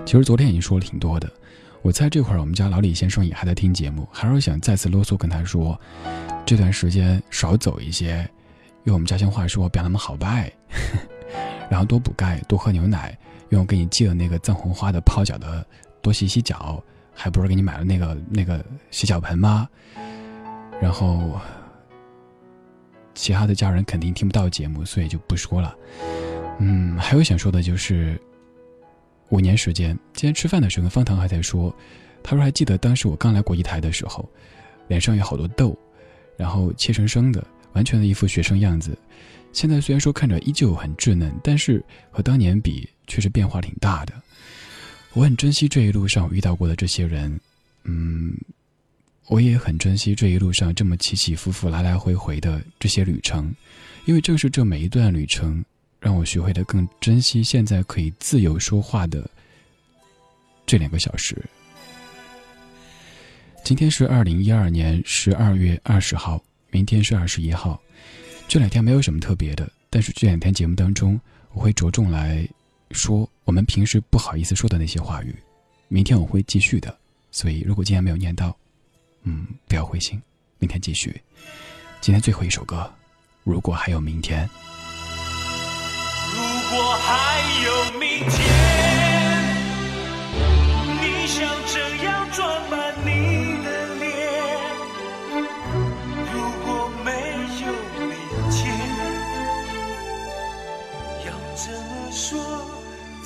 [0.06, 1.32] 其实昨天已经说了挺多的。
[1.82, 5.80] 我猜这会儿我们家老李先生也还在听节目，还是想再次啰嗦跟他说，
[6.46, 8.30] 这段时间少走一些。
[8.84, 10.52] 用我们家乡话说，别那么好拜，
[11.70, 13.18] 然后多补钙，多喝牛奶，
[13.50, 15.66] 用我给你寄的那个藏红花的泡脚的，
[16.02, 16.84] 多洗洗脚，
[17.14, 19.68] 还不是给你买了那个那个洗脚盆吗？
[20.82, 21.40] 然后，
[23.14, 25.76] 其他的家人肯定听不到节目，所以就不说了。
[26.60, 28.20] 嗯，还有想说的就是，
[29.30, 31.74] 五年时间，今天吃饭的时候，方糖还在说，
[32.24, 34.28] 他说还记得当时我刚来国艺台的时候，
[34.88, 35.78] 脸上有好多痘，
[36.38, 37.46] 然后怯生生的。
[37.74, 38.98] 完全的一副学生样子，
[39.52, 44.14] 现在虽然说看着依旧很稚嫩，但是和当年比，确实变化挺大的。
[45.14, 47.40] 我很珍惜这一路上遇到过的这些人，
[47.84, 48.34] 嗯，
[49.28, 53.54] 我也很珍惜这一路上这么起起伏伏、来来回回的这些旅程，
[54.06, 55.66] 因为正是这每一段旅程，
[56.00, 59.30] 让我学会了更珍惜现在可以自由说话的
[60.66, 61.36] 这两个小时。
[63.64, 66.42] 今天是二零一二年十二月二十号。
[66.72, 67.82] 明天是二十一号，
[68.50, 71.22] 这两天没有什么特别的，但是这两天节目当中，
[71.54, 72.50] 我会着重来
[72.90, 75.36] 说我们平时不好意思说的那些话语。
[75.88, 76.98] 明天我会继续的，
[77.30, 78.58] 所以如果今天没有念到，
[79.22, 80.20] 嗯，不要灰心，
[80.58, 81.22] 明天继续。
[82.02, 82.92] 今天最后一首歌，
[83.44, 84.50] 如果还有明天。
[86.34, 89.54] 如果还有明天，
[90.98, 92.89] 你想怎样装扮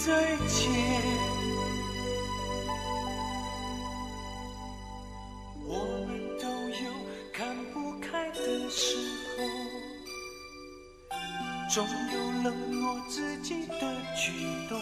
[0.05, 0.11] 再
[0.49, 0.69] 见。
[5.65, 5.69] 我
[6.05, 6.09] 们
[6.41, 6.91] 都有
[7.31, 8.97] 看不开的时
[9.38, 9.39] 候，
[11.73, 14.34] 总有冷落自己的举
[14.67, 14.77] 动。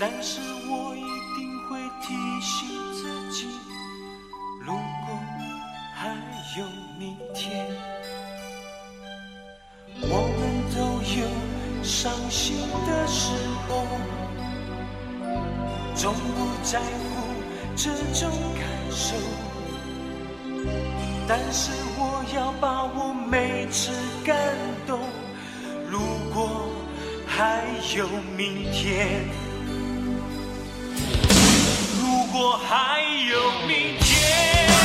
[0.00, 1.06] 但是我一
[1.36, 1.38] 定
[1.68, 2.06] 会提
[2.40, 3.46] 醒自己，
[4.60, 5.16] 如果
[5.94, 6.08] 还
[6.58, 6.66] 有
[6.98, 7.64] 明天，
[10.00, 10.40] 我们
[10.74, 10.76] 都
[11.20, 11.47] 有。
[11.88, 12.54] 伤心
[12.86, 13.32] 的时
[13.66, 13.86] 候，
[15.96, 16.84] 从不在乎
[17.74, 19.14] 这种感受。
[21.26, 23.90] 但是我要把握每次
[24.22, 24.36] 感
[24.86, 25.00] 动。
[25.90, 25.98] 如
[26.34, 26.68] 果
[27.26, 27.64] 还
[27.96, 28.06] 有
[28.36, 29.24] 明天，
[31.98, 33.00] 如果还
[33.30, 34.77] 有明天。